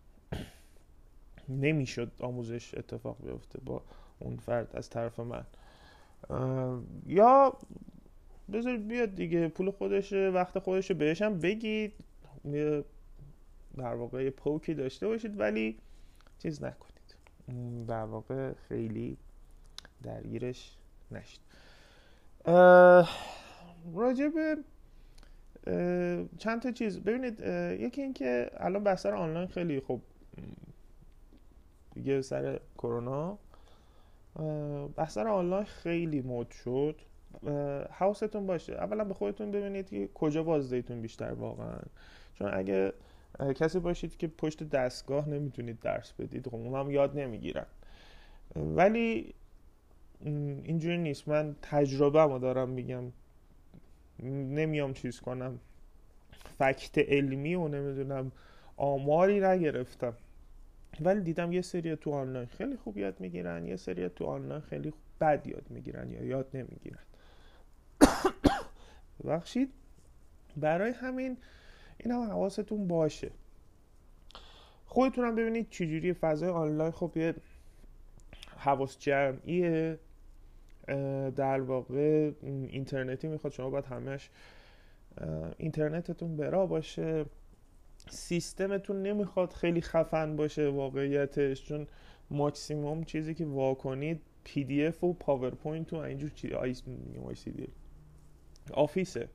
[1.50, 3.82] نمی‌شد آموزش اتفاق بیفته با
[4.20, 5.46] اون فرد از طرف من.
[7.06, 7.58] یا
[8.54, 11.94] بذار بیاد دیگه پول خودشه وقت خودشه بهشم بگید.
[13.78, 15.78] در واقع یه پوکی داشته باشید ولی
[16.40, 17.16] چیز نکنید.
[17.88, 19.18] در واقع خیلی
[20.04, 20.78] درگیرش
[21.12, 21.40] نشید
[23.96, 24.58] راجع به
[26.38, 27.00] چند تا چیز.
[27.00, 27.40] ببینید
[27.82, 30.02] یکی اینکه الان بستر آنلاین خیلی خب
[31.98, 33.38] دیگه سر کرونا.
[34.98, 36.96] بستر آنلاین خیلی مد شد.
[37.92, 38.74] حواستون باشه.
[38.74, 41.78] اولا به خودتون ببینید که کجا بازدهیتون بیشتر واقعا.
[42.34, 42.94] چون اگه
[43.56, 47.66] کسی باشید که پشت دستگاه نمی‌تونید درس بدید خب اونم یاد نمی‌گیرن.
[48.56, 49.34] ولی
[50.64, 51.28] اینجوری نیست.
[51.28, 53.04] من تجربه ما دارم میگم.
[54.24, 55.60] نمیام چیز کنم.
[56.58, 58.32] فکت علمی و نمی‌دونم
[58.78, 60.14] آماری نگرفتم.
[61.02, 64.94] ولی دیدم یه سری تو آنلاین خیلی خوب یاد می‌گیرن یه سری تو آنلاین خیلی
[65.22, 67.04] بد یاد می‌گیرن یا یاد نمی‌گیرن.
[69.28, 69.74] بخشید
[70.58, 71.38] برای همین
[71.98, 73.32] این هم حواستون باشه.
[74.86, 77.36] خودتونم ببینید چجوری فضای آنلاین خب یه
[78.58, 80.00] حواس جمعیه.
[81.36, 84.30] در واقع اینترنتی می‌خواد شما باید همش
[85.58, 87.26] اینترنتتون برا باشه.
[88.10, 91.88] سیستمتون نمی‌خواد خیلی خفن باشه واقعیتش چون
[92.30, 96.52] ماکسیموم چیزی که واکنید PDF و PowerPoint و اینجور چیز
[98.74, 99.30] Office ه.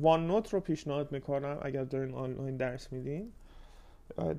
[0.00, 3.32] OneNote رو پیشنهاد می‌کنم اگر دارین آنلاین درس میدین.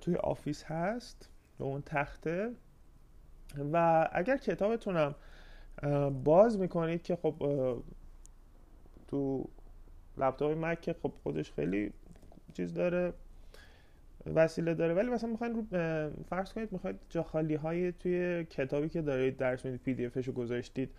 [0.02, 2.52] توی Office هست به اون تخته.
[3.74, 5.16] و اگر کتابتونم
[6.24, 7.36] باز می‌کنید که خب
[9.08, 9.50] تو
[10.18, 11.94] لپتاپ Mac خب خودش خیلی
[12.54, 13.14] چیز داره
[14.36, 14.94] وسیله داره.
[14.94, 15.64] ولی مثلا می‌خواین رو
[16.30, 20.90] فرض کنید می‌خواید جا خالی های توی کتابی که دارید درس می‌دید PDF شو گذاشتید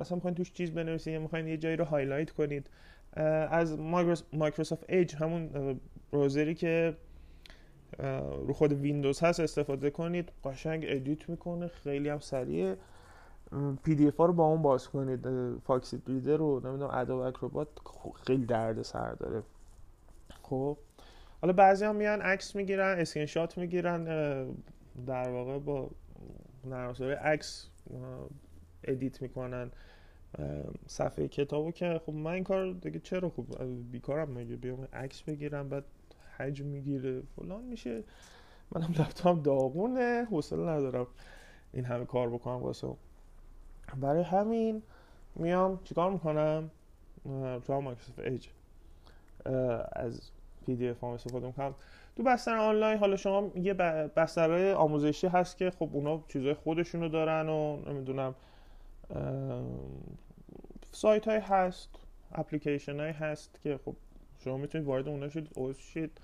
[0.00, 2.70] مثلا می‌خواین توش چیز بنویسید یا می‌خواین یه جایی رو highlight کنید.
[3.50, 3.78] از
[4.32, 5.50] Microsoft Edge همون
[6.12, 6.96] browser ی که
[8.46, 10.32] رو خود ویندوز هست استفاده کنید.
[10.44, 12.74] قشنگ edit می‌کنه خیلی هم سریع.
[13.84, 15.28] PDF رو با اون باز کنید.
[15.58, 17.68] Foxit Reader رو نمی‌دونم Adobe Acrobat
[18.26, 19.42] خیلی درد سر داره.
[20.50, 20.78] خب.
[21.42, 24.04] حالا بعضی هم میان عکس می‌گیرن اسکرین شات می‌گیرن
[25.06, 25.90] در واقع با
[26.64, 27.68] نرم عکس
[28.84, 29.70] edit می‌کنن
[30.86, 35.68] صفحه کتابو که خب من این کار دیگه چرا خوب بیکارم میگه بیام عکس بگیرم
[35.68, 35.84] بعد
[36.38, 37.22] حجم می‌گیره.
[37.36, 38.04] فلان میشه.
[38.72, 41.06] منم لپتاپ داغونه حوصله ندارم
[41.72, 42.88] این همه کار بکنم واسه
[44.00, 44.82] برای همین
[45.34, 46.70] میام چیکار می‌کنم؟
[47.66, 48.48] تو Microsoft Edge.
[49.92, 50.30] از
[50.66, 51.74] PDF استفاده می‌کنم.
[52.16, 57.48] تو بستر آنلاین حالا شما یه بسترهای آموزشی هست که خب اونا چیزای خودشونو دارن
[57.48, 58.34] و نمی‌دونم
[60.92, 61.88] سایت های هست
[62.32, 63.96] اپلیکیشن های هست که خب
[64.44, 66.20] شما می‌تونید وارد اونا شید عضو شید.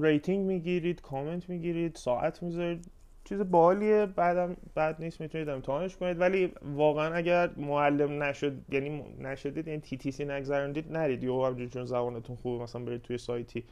[0.00, 2.90] rating می‌گیرید کامنت می‌گیرید ساعت می‌ذارید.
[3.28, 6.20] چیز باحالیه بعدم بد نیست می‌تونید امتحانش کنید.
[6.20, 11.24] ولی واقعا اگر معلم نشد یعنی نشدید یعنی TTC نگذروندید نرید.
[11.24, 13.64] یهو همجوری چون زبانتون خوبه مثلا برید توی سایتی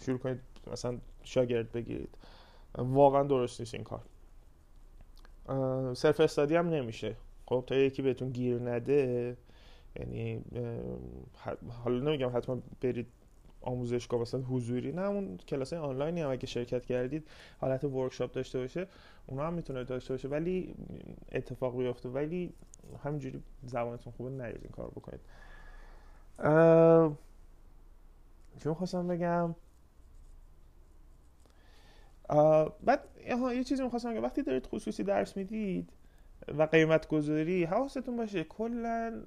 [0.00, 0.40] شروع کنید
[0.72, 2.18] مثلا شاگرد بگیرید.
[2.74, 4.02] واقعا درست نیست این کار.
[5.94, 7.16] self-study هم نمیشه.
[7.46, 9.36] خب تا یکی بهتون گیر نده
[9.96, 10.44] یعنی
[11.84, 13.06] حالا نمیگم حتما برید
[13.66, 14.92] آموزشگاه مثلا حضوری.
[14.92, 17.28] نه اون کلاس آنلاینی هم اگه شرکت کردید
[17.60, 18.86] حالت ورکشاپ داشته باشه
[19.26, 20.28] اونا هم می‌تونه داشته باشه.
[20.28, 20.74] ولی
[21.32, 22.08] اتفاق بیفته.
[22.08, 22.52] ولی
[23.04, 25.20] همینجوری زبانتون خوبه نرید این کار بکنید.
[28.58, 29.54] چون خواستم بگم؟
[32.84, 33.00] بعد
[33.54, 34.22] یه چیزی می‌خواستم بگم.
[34.22, 35.92] وقتی دارید خصوصی درس می‌دید
[36.58, 39.22] و قیمت گذاری حواستون باشه کلا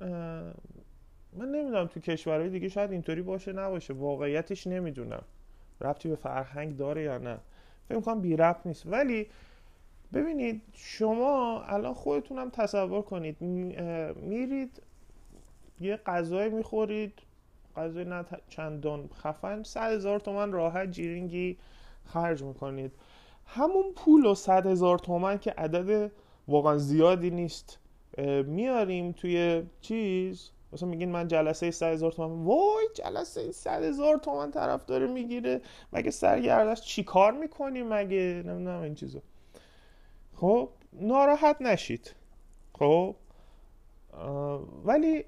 [1.33, 3.93] من نمی‌دونم تو کشورهای دیگه شاید اینطوری باشه نباشه.
[3.93, 5.23] واقعیتش نمی‌دونم.
[5.81, 7.37] ربطی به فرهنگ داره یا نه.
[7.89, 8.83] فکر کنم بی ربط نیست.
[8.85, 9.27] ولی
[10.13, 13.41] ببینید شما الان خودتونم تصور کنید.
[14.15, 14.81] میرید
[15.79, 17.13] یه غذای می‌خورید
[17.77, 21.57] غذای نه چندان خفن صد هزار تومن راحت جیرینگی
[22.05, 22.91] خرج می‌کنید.
[23.45, 26.11] همون پول و صد هزار تومن که عدد
[26.47, 27.79] واقعا زیادی نیست.
[28.45, 34.51] میاریم توی چیز؟ مثلا میگین من جلسه 100 هزار تومن وای جلسه 100 هزار تومن
[34.51, 35.61] طرف داره می‌گیره.
[35.93, 39.21] مگه سرگردش چی کار می‌کنی مگه؟ نمی‌دونم این چیزو
[40.35, 42.13] خب ناراحت نشید.
[42.73, 43.15] خب
[44.85, 45.25] ولی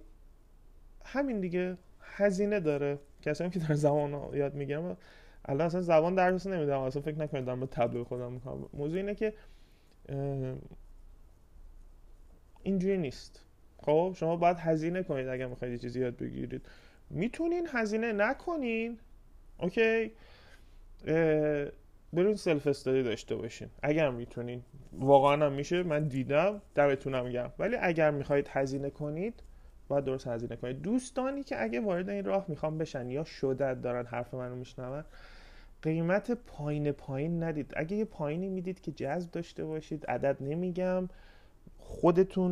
[1.06, 3.00] همین دیگه هزینه داره.
[3.22, 4.98] کسایی که در زبان یاد می‌گیرم
[5.46, 9.16] الان اصلا زبان درس نمیدم اصلا فکر نکنید دارم به تبلیغ خودم می‌کنم موضوع اینه
[9.16, 9.34] که
[12.64, 13.46] اینجوری نیست.
[13.86, 16.62] خب شما باید هزینه کنید اگر می‌خواید چیزی یاد بگیرید.
[17.10, 18.98] می‌تونین هزینه نکنین.
[19.58, 20.12] okay؟
[22.14, 23.68] برین self-study داشته باشین.
[23.84, 24.64] اگر می‌تونین.
[24.94, 25.84] واقعا هم میشه.
[25.84, 26.62] من دیدم.
[26.76, 27.54] دمتونم گرم.
[27.60, 29.44] ولی اگر می‌خواید هزینه کنید
[29.88, 30.82] باید درست هزینه کنید.
[30.82, 35.04] دوستانی که اگه وارد این راه می‌خوام بشن یا شدت دارن حرف منو میشنون
[35.82, 37.74] قیمت پایین پایین ندید.
[37.76, 41.10] اگه یه پایینی می‌دید که جذب داشته باشید عدد نمیگم.
[41.92, 42.52] خودتون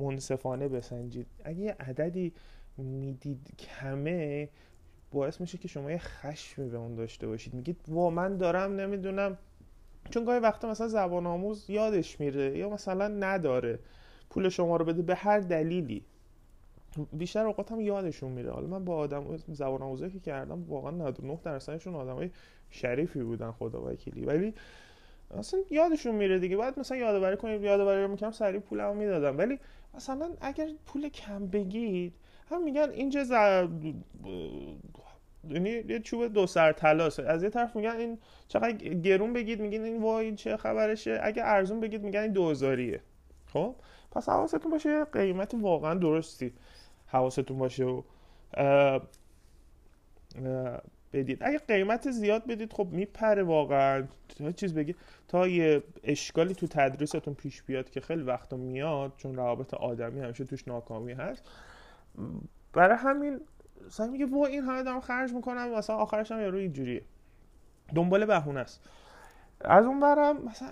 [0.00, 1.26] منصفانه بسنجید.
[1.44, 2.32] اگه یه عددی
[2.78, 4.48] می‌دید کمه
[5.12, 7.54] باعث میشه که شما یه خشمی به اون داشته باشید.
[7.54, 9.38] میگید وا من دارم نمی‌دونم.
[10.10, 13.78] چون گاهی وقتا مثلا زبان آموز یادش میره یا مثلا نداره.
[14.30, 16.04] پول شما رو بده به هر دلیلی.
[17.12, 18.50] بیشتر اوقات هم یادشون میره.
[18.50, 22.30] حالا من با آدم زبان آموزی که کردم واقعا 99 درصدشون آدمای
[22.70, 24.54] شریفی بودن خدا وکیلی ولی
[25.38, 26.56] اصلا یادشون میره دیگه.
[26.56, 29.38] باید مثلا یادآوری کنید یادآوری رو می‌کنم سریع پولمو می‌دادم.
[29.38, 29.58] ولی
[29.94, 32.14] مثلا اگر پول کم بگید
[32.50, 33.30] هم میگن اینجا ز...
[35.48, 38.18] یعنی یه چوب دو سر تلاس از یه طرف میگن این
[38.48, 41.20] چقدر گرون بگید میگین این وای چه خبرشه.
[41.22, 43.00] اگه ارزون بگید میگن این دوزاریه.
[43.46, 43.74] خب؟
[44.12, 46.52] پس حواستون باشه قیمت واقعا درستی
[47.06, 47.84] حواستون باشه.
[47.84, 48.02] و
[51.12, 51.38] بدید.
[51.40, 54.04] اگه قیمت زیاد بدید خب میپره واقعا.
[54.38, 54.96] تا چیز بگید
[55.28, 60.44] تا یه اشکالی تو تدریستون پیش بیاد که خیلی وقتا میاد چون روابط آدمی همیشه
[60.44, 61.42] توش ناکامی هست.
[62.72, 63.40] برای همین
[63.86, 67.02] مثلا میگه وا این همه دارم خرج می‌کنم مثلا آخرش هم یارو اینجوریه.
[67.94, 68.80] دنبال بهونه است.
[69.60, 70.68] از اون برم مثلا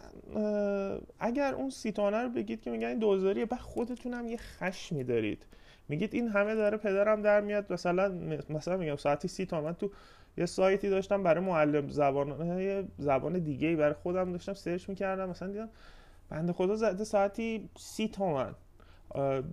[1.20, 5.46] اگر اون سیتانه رو بگید که میگن دوزاریه بعد خودتون هم یه خشمی دارید.
[5.88, 8.08] میگید این همه داره پدرم در میاد مثلا
[8.50, 9.90] مثلا میگم ساعتی سی تومن تو
[10.38, 15.48] یه سایتی داشتم برای معلم زبان زبان دیگه ای برای خودم داشتم سرچ می‌کردم مثلا
[15.48, 15.68] دیدم
[16.28, 18.54] بنده خدا زده ساعتی سی تومن.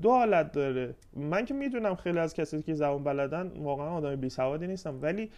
[0.01, 0.95] دو حالت داره.
[1.13, 5.31] من که می‌دونم خیلی از کسایی که زبان بلدن واقعا آدم بی سوادی نیستم ولی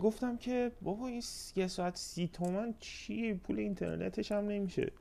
[0.00, 1.22] گفتم که بابا این
[1.56, 4.92] یه ساعت سی تومن چی؟ پول اینترنتش هم نمیشه.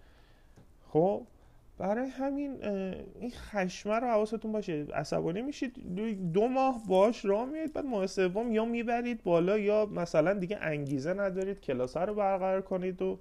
[0.90, 1.28] خب؟
[1.82, 4.86] برای همین این خشمه رو حواستون باشه.
[4.94, 5.96] عصبانی میشید.
[6.34, 11.14] دو ماه باش راه میاد بعد ماه سوم یا می‌برید بالا یا مثلا دیگه انگیزه
[11.14, 11.62] ندارید.
[11.62, 13.20] کلاس رو برقرار کنید و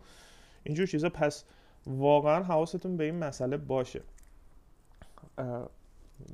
[0.64, 1.08] اینجور چیزا.
[1.08, 1.44] پس
[1.86, 4.02] واقعا حواستون به این مسئله باشه.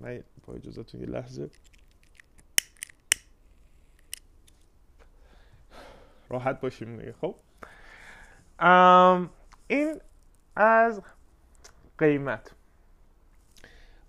[0.01, 1.51] من با اجازتون یه لحظه.
[6.29, 7.35] راحت باشیم دیگه خب؟
[9.69, 10.01] این
[10.57, 11.03] از
[11.99, 12.55] قیمت.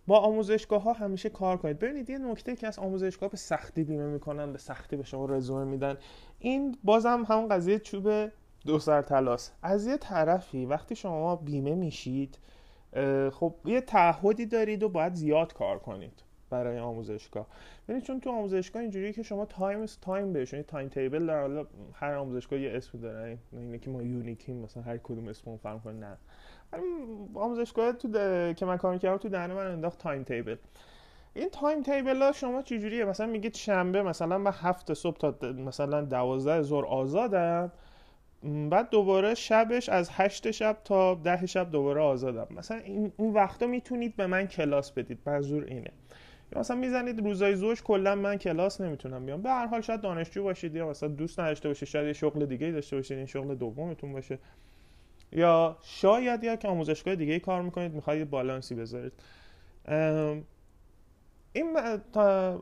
[0.08, 1.80] با آموزشگاه ها همیشه کار کنید.
[1.80, 5.64] ببینید یه نکته که از آموزشگاه به سختی بیمه می‌کنن به سختی به شما رزومه
[5.64, 5.98] میدن.
[6.40, 8.32] این بازم همون قضیه چوب
[8.66, 9.52] دو سر طلاس.
[9.62, 12.38] از یه طرفی وقتی شما بیمه میشید
[13.32, 17.48] خب یه تعهدی دارید و باید زیاد کار کنید برای آموزشگاه.
[17.88, 22.60] ببینید چون تو آموزشگاه اینجوریه که شما time time بهشون timetable داره حالا هر آموزشگاه
[22.60, 23.38] یه اسم داره.
[23.52, 25.94] اینه که ما unique یم مثلا هر کدوم اسم فرم کنه.
[25.94, 26.18] نه.
[27.36, 28.08] آموزشگاه تو
[28.54, 30.56] که من کار می‌کردم تو دهنه من انداخت timetable.
[31.34, 36.62] این timetable ها شما چجوریه؟ مثلا میگید شنبه مثلا من هفت صبح تا مثلا دوازده
[36.62, 37.72] ظهر آزادم.
[38.70, 42.48] بعد دوباره شبش از هشت شب تا ده شب دوباره آزادم.
[42.58, 45.20] مثلا این اون وقتا می‌تونید به من کلاس بدید.
[45.26, 45.92] منظور اینه.
[46.54, 49.42] یا مثلا می‌زنید روزای زوج کلا من کلاس نمی‌تونم بیام.
[49.42, 51.88] به هر حال شاید دانشجو باشید یا مثلا دوست نداشته باشید.
[51.88, 53.18] شاید یه شغل دیگه داشته باشید.
[53.18, 54.40] این شغل دومتون باشه.
[55.32, 59.14] یا شاید یا که آموزشگاه دیگه کار می‌کنید می‌خواید بالانسی بذارید.
[61.54, 61.78] این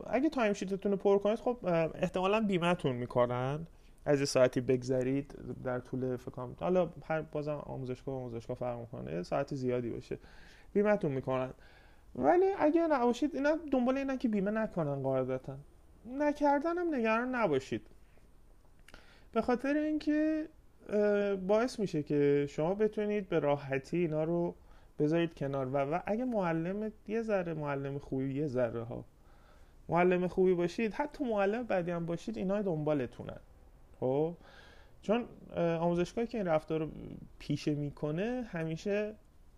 [0.06, 1.58] اگه تایم شیتتون رو پر کنید خب
[1.94, 3.66] احتمالا بیمهتون می‌کنن.
[4.04, 9.12] از یه ساعتی بگذرید در طول فکر حالا هر بازم آموزشگاه آموزشگاه فرق می‌کنه.
[9.12, 10.18] یه ساعت زیادی باشه.
[10.72, 11.50] بیمهتون می‌کنن.
[12.14, 15.56] ولی اگه نباشید اینا دنبال اینا که بیمه نکنن قاعدتا.
[16.06, 17.86] نکردن هم نگران نباشید.
[19.32, 20.48] به خاطر اینکه
[21.46, 24.54] باعث میشه که شما بتونید به راحتی اینا رو
[24.98, 25.66] بذارید کنار.
[25.66, 29.04] و, و اگه معلم یه ذره معلم خوبی یه ذره ها
[29.88, 33.40] معلم خوبی باشید حتی معلم بعدی هم باشید اینا دنبالتونن.
[34.00, 34.34] خب؟
[35.02, 35.24] چون
[35.56, 36.88] آموزشگاهی که این رفتار رو
[37.38, 39.14] پیشه می‌کنه همیشه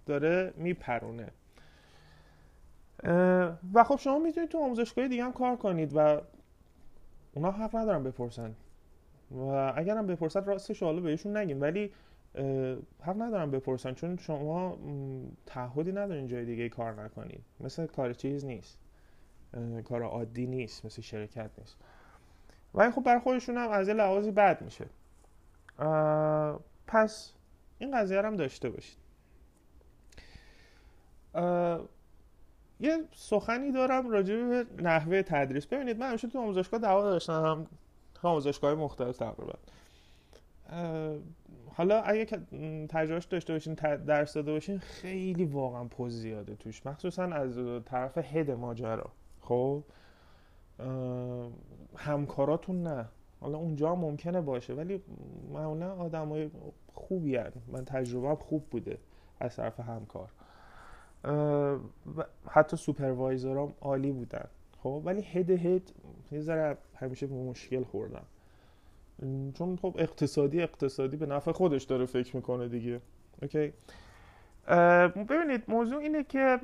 [0.06, 1.28] داره میپرونه.
[3.74, 6.20] و خب شما می‌تونید تو آموزشگاه دیگه هم کار کنید و
[7.34, 8.54] اونا حق ندارن بپرسن.
[9.30, 11.92] و اگرم بپرسن راستش حالا بهشون نگیم ولی
[13.00, 14.78] حق ندارم بپرسن چون شما
[15.46, 18.78] تعهدی ندارین جای دیگه کار نکنید مثل کار چیز نیست.
[19.84, 21.76] کار عادی نیست مثل شرکت نیست.
[22.74, 24.86] و خب بر خودشون هم از لحاظی بد میشه.
[26.86, 27.32] پس
[27.78, 28.98] این قضیه هم داشته باشید.
[32.80, 35.66] یه سخنی دارم راجع به نحوه تدریس.
[35.66, 37.66] ببینید من همیشه تو آموزشگاه دعوا داشتم.
[38.22, 39.54] آموزشگاه مختلف تقریبا
[41.74, 42.24] حالا اگه
[42.88, 43.74] تجربهش داشته باشین
[44.06, 46.86] درس داده باشین خیلی واقعا پوز زیاده توش.
[46.86, 49.10] مخصوصا از طرف هد ماجرا.
[49.40, 49.82] خب؟
[51.96, 53.08] همکاراتون نه.
[53.40, 55.02] حالا اونجا ممکنه باشه ولی
[55.52, 56.50] معمولا آدم های
[56.94, 57.52] خوبی هن.
[57.66, 58.98] من تجربه خوب بوده
[59.40, 60.28] از طرف همکار.
[62.46, 64.48] حتی سوپروایزر هم عالی بودن.
[64.88, 65.90] خب ولی هد هد
[66.32, 68.24] یه ذره همیشه مشکل خوردم.
[69.54, 73.00] چون خب اقتصادی اقتصادی به نفع خودش داره فکر می‌کنه دیگه.
[73.42, 73.72] اوکی
[75.28, 76.60] ببینید موضوع اینه که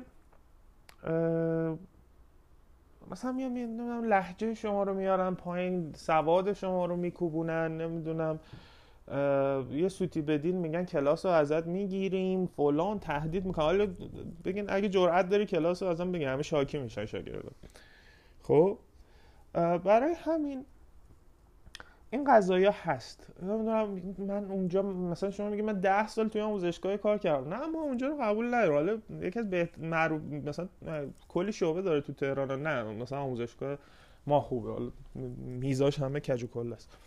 [3.11, 8.39] مثلا میام نمی‌دونم لحجه شما رو میارن پایین سواد شما رو میکوبونن نمی‌دونم
[9.71, 13.65] یه سوتی بدین میگن کلاس رو ازت می‌گیریم فلان تهدید می‌کنن.
[13.65, 13.87] حالا
[14.45, 17.49] بگین اگه جرأت داری کلاس رو ازم بگین همه شاکی میشن شاگردا.
[18.47, 18.79] خب
[19.53, 20.65] برای همین
[22.09, 23.27] این قضایی هست.
[24.17, 27.53] من اونجا مثلا شما میگی من ده سال توی آموزشگاه کار کردم.
[27.53, 30.67] نه ما اونجا رو قبول ندارم حالا یکی از بهت معروف مثلا
[31.27, 32.67] کلی شعبه داره تو تهران.
[32.67, 33.77] نه مثلا آموزشگاه
[34.27, 34.71] ما خوبه.
[34.71, 34.91] حالا
[35.59, 36.97] میزاش همه کج و کل است.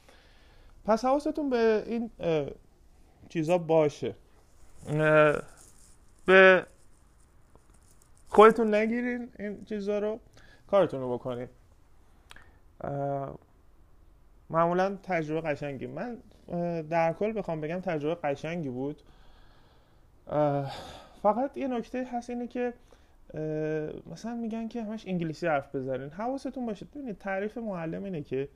[0.84, 2.10] پس حواستون به این
[3.28, 4.14] چیزا باشه.
[6.26, 6.66] به
[8.28, 10.20] خودتون نگیرین این چیزا رو.
[10.70, 11.48] کارتون رو بکنین
[14.50, 15.86] معمولا تجربه قشنگی.
[15.86, 16.16] من
[16.82, 19.02] در کل بخوام بگم تجربه قشنگی بود.
[21.22, 22.72] فقط یه نکته هست اینه که
[24.12, 26.10] مثلا میگن که همش انگلیسی حرف بزنین.
[26.10, 26.86] حواستون باشه.
[26.86, 28.48] ببینید تعریف معلم اینه که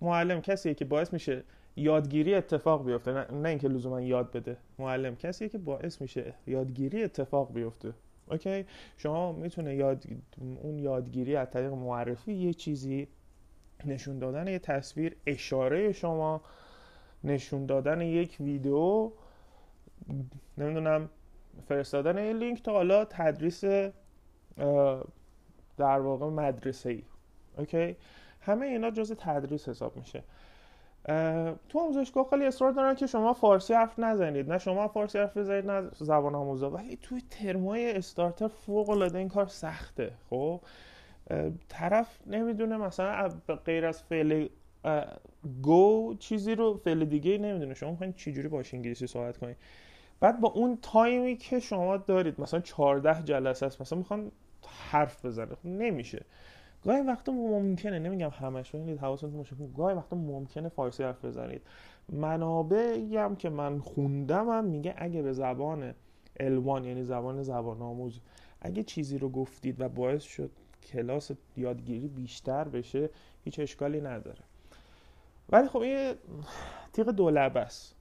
[0.00, 1.42] معلم کسیه که باعث میشه
[1.76, 3.12] یادگیری اتفاق بیفته.
[3.12, 4.56] نه, نه اینکه لزوما یاد بده.
[4.78, 7.92] معلم کسیه که باعث میشه یادگیری اتفاق بیفته.
[8.30, 8.64] اوکی؟
[8.96, 10.04] شما می‌تونه یاد
[10.62, 13.08] اون یادگیری از طریق معرفی یه چیزی
[13.84, 16.40] نشون دادن یه تصویر اشاره شما
[17.24, 19.10] نشون دادن یک ویدیو
[20.58, 21.08] نمی‌دونم
[21.68, 23.64] فرستادن یه لینک تا حالا تدریس
[25.76, 27.02] در واقع مدرسه ای
[27.58, 27.96] اوکی؟
[28.40, 30.22] همه اینا جز تدریس حساب میشه.
[31.68, 34.52] تو آموزشگاه خیلی اصرار دارن که شما فارسی حرف نزنید.
[34.52, 36.70] نه شما فارسی حرف بزنید نه زبان آموزا.
[36.70, 40.12] ولی توی ترمای استارتر فوق العاده این کار سخته.
[40.30, 40.60] خب؟
[41.68, 43.28] طرف نمی‌دونه مثلا
[43.64, 44.48] غیر از فعل
[45.62, 47.74] گو چیزی رو فعل دیگه نمی‌دونه.
[47.74, 49.56] شما می‌خواین چجوری باش انگلیسی صحبت کنید
[50.20, 54.32] بعد با اون تایمی که شما دارید مثلا 14 جلسه است مثلا می‌خوان
[54.90, 55.54] حرف بزنه.
[55.54, 56.24] خب نمیشه.
[56.84, 59.56] گاهی وقتا ممکنه نمیگم همش ببینید حواستون باشه.
[59.76, 61.62] گاهی وقتا ممکنه فارسی حرف بزنید.
[62.08, 65.94] منابعی هم که من خوندم هم میگه اگه به زبان
[66.40, 68.20] الوان یعنی زبان زبان آموز
[68.60, 70.50] اگه چیزی رو گفتید و باعث شد
[70.82, 73.10] کلاس یادگیری بیشتر بشه
[73.44, 74.40] هیچ اشکالی نداره.
[75.48, 76.14] ولی خب این
[76.92, 77.97] تیغ دولب است.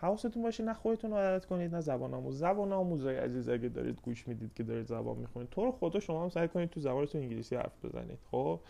[0.00, 2.38] حواستون باشه نه خودتون رو عادت کنید نه زبان آموز.
[2.38, 6.22] زبان آموزای عزیز اگه دارید گوش می‌دید که دارید زبان می‌خونید تو رو خدا شما
[6.22, 8.18] هم سعی کنید تو زبانتون انگلیسی حرف بزنید.
[8.30, 8.60] خب؟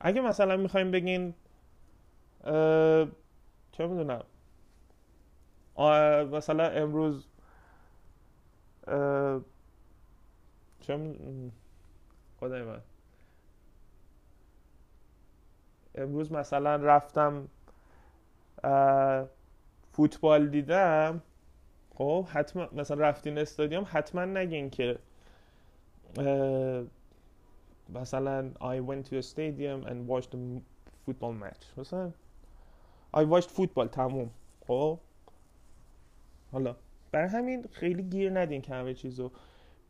[0.00, 1.34] اگه مثلا می‌خوایم بگین
[3.72, 4.24] چه می‌دونم.
[6.32, 7.26] مثلا امروز
[10.80, 11.14] چه
[12.40, 12.80] خدای من.
[15.94, 17.48] امروز مثلا رفتم
[20.00, 21.22] فوتبال دیدم
[21.94, 24.98] خب حتما مثلا رفتین استادیوم حتما نگین که
[27.94, 30.38] مثلا I went to a stadium and watched a
[31.04, 31.78] football match.
[31.78, 32.12] مثلا
[33.16, 34.30] I watched football تموم.
[34.66, 34.98] خب؟
[36.52, 36.76] حالا
[37.12, 39.30] برای همین خیلی گیر ندین که همه چیزو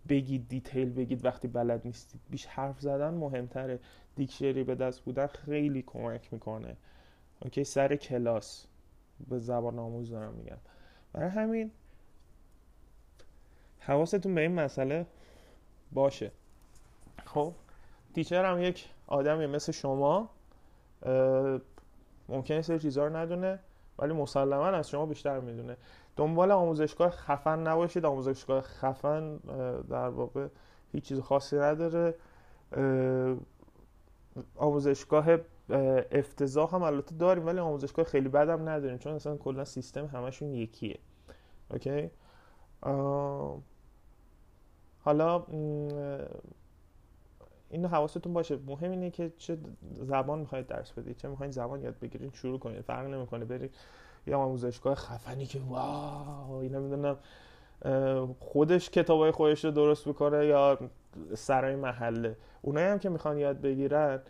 [0.09, 3.79] بگید detail بگید وقتی بلد نیستید بیش حرف زدن مهمتره.
[4.17, 6.77] دیکشنری به دست بودن خیلی کمک می‌کنه.
[7.43, 8.67] okay سر کلاس.
[9.29, 10.59] به زبان آموز دارم میگم
[11.13, 11.71] برای همین
[13.79, 15.07] حواستون به این مسئله
[15.93, 16.33] باشه.
[17.25, 17.55] خب
[18.15, 20.31] teacher هم یک آدمی مثل شما.
[22.29, 23.59] ممکنه سری چیزها رو ندونه
[23.99, 25.77] ولی مسلما از شما بیشتر می‌دونه.
[26.17, 28.05] دنبال آموزشگاه خفن نباشید.
[28.05, 29.37] آموزشگاه خفن
[29.89, 30.49] در واقع
[30.93, 32.15] هیچ چیز خاصی نداره.
[34.57, 35.37] آموزشگاه
[36.13, 40.55] افتضاح هم البته داریم ولی آموزشگاه خیلی بد هم نداریم چون اصلا کلا سیستم همشون
[40.55, 40.99] یکیه.
[41.71, 42.11] اوکی؟
[45.05, 45.45] حالا
[47.71, 48.59] اینو حواستون باشه.
[48.67, 49.59] مهم اینه که چه
[49.93, 51.17] زبان می‌خواید درس بدید.
[51.17, 52.81] چه می‌خواید زبان یاد بگیرید شروع کنید.
[52.81, 53.75] فرق نمی‌کنه برید
[54.27, 57.17] یا آموزشگاه خفنی که واو اینا می‌دونم
[58.41, 60.79] خودش کتابای خودش رو درست بکنه یا
[61.35, 62.37] سرای محله.
[62.63, 64.21] اونایی هم که می‌خوان یاد بگیرن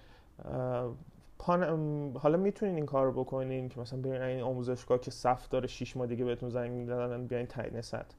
[1.43, 6.07] حالا می‌تونین این کار بکنین که مثلا برین این آموزشگاه که صف داره شیش ماه
[6.07, 8.17] دیگه بهتون زنگ میدن بیاین تعیین سطح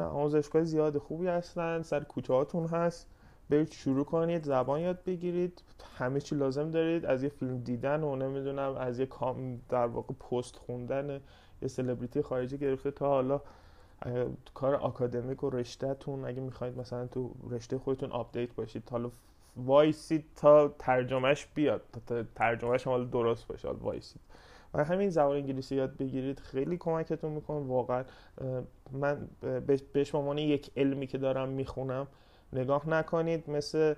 [0.00, 3.06] آموزشگاه زیاد خوبی هستن سر کوچه هاتون هست.
[3.50, 5.62] برید شروع کنید زبان یاد بگیرید.
[5.98, 7.06] همه چی لازم دارید.
[7.06, 11.20] از یه فیلم دیدن و نمی‌دونم از یه کام در واقع پست خوندن
[11.62, 13.40] یه سلبریتی خارجی گرفته تا حالا
[14.54, 16.24] کار آکادمیک و رشتهتون.
[16.24, 19.10] اگه می‌خواید مثلا تو رشته خودتون update باشید حالا
[19.56, 24.20] وایسید تا ترجمهش بیاد تا ترجمهش حالا درست باشه وایسید.
[24.74, 28.04] و همین زبان انگلیسی یاد بگیرید خیلی کمکتون می‌کنه واقعا
[28.92, 29.28] من
[29.92, 32.06] بهش عنوان یک علمی که دارم می‌خونم
[32.52, 33.94] نگاه نکنید مثل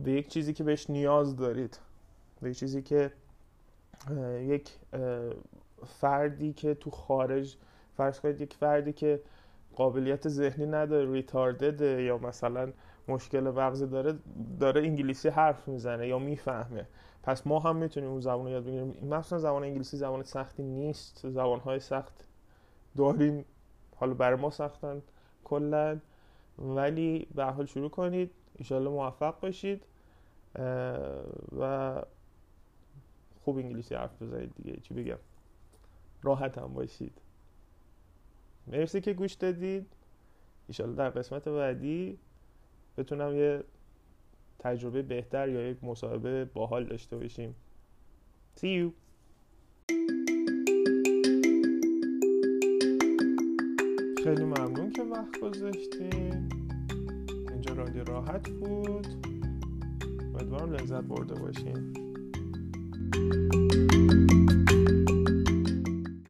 [0.00, 1.78] به یک چیزی که بهش نیاز دارید
[2.42, 3.12] به یک چیزی که
[4.40, 4.70] یک
[5.86, 7.56] فردی که تو خارج
[7.96, 9.20] فرض کنید یک فردی که
[9.76, 12.72] قابلیت ذهنی نداره ریتاردده یا مثلا
[13.08, 14.18] مشکل مغزی داره
[14.60, 16.86] داره انگلیسی حرف می‌زنه یا می‌فهمه.
[17.22, 19.08] پس ما هم می‌تونیم اون زبان رو یاد بگیریم.
[19.08, 21.30] مثلا زبان انگلیسی زبان سختی نیست.
[21.30, 22.24] زبان های سخت
[22.96, 23.44] داریم.
[23.96, 25.02] حالا برای ما سختن
[25.44, 25.98] کلا.
[26.58, 28.30] ولی به حال شروع کنید.
[28.54, 29.84] ایشالله موفق باشید.
[31.58, 32.02] و
[33.44, 34.80] خوب انگلیسی حرف بزنید دیگه.
[34.80, 35.18] چی بگم؟
[36.22, 37.20] راحت هم باشید.
[38.66, 39.86] مرسی که گوش دادید.
[40.68, 42.18] ایشالله در قسمت بعدی
[42.98, 43.64] بتونم یه
[44.58, 47.54] تجربه بهتر یا یک مصاحبه باحال داشته باشیم.
[48.56, 48.92] See you.
[54.24, 56.48] خیلی ممنون که وقت گذاشتین.
[57.50, 59.06] اینجا رادیو راحت بود.
[60.34, 62.01] امیدوارم لذت برده باشین.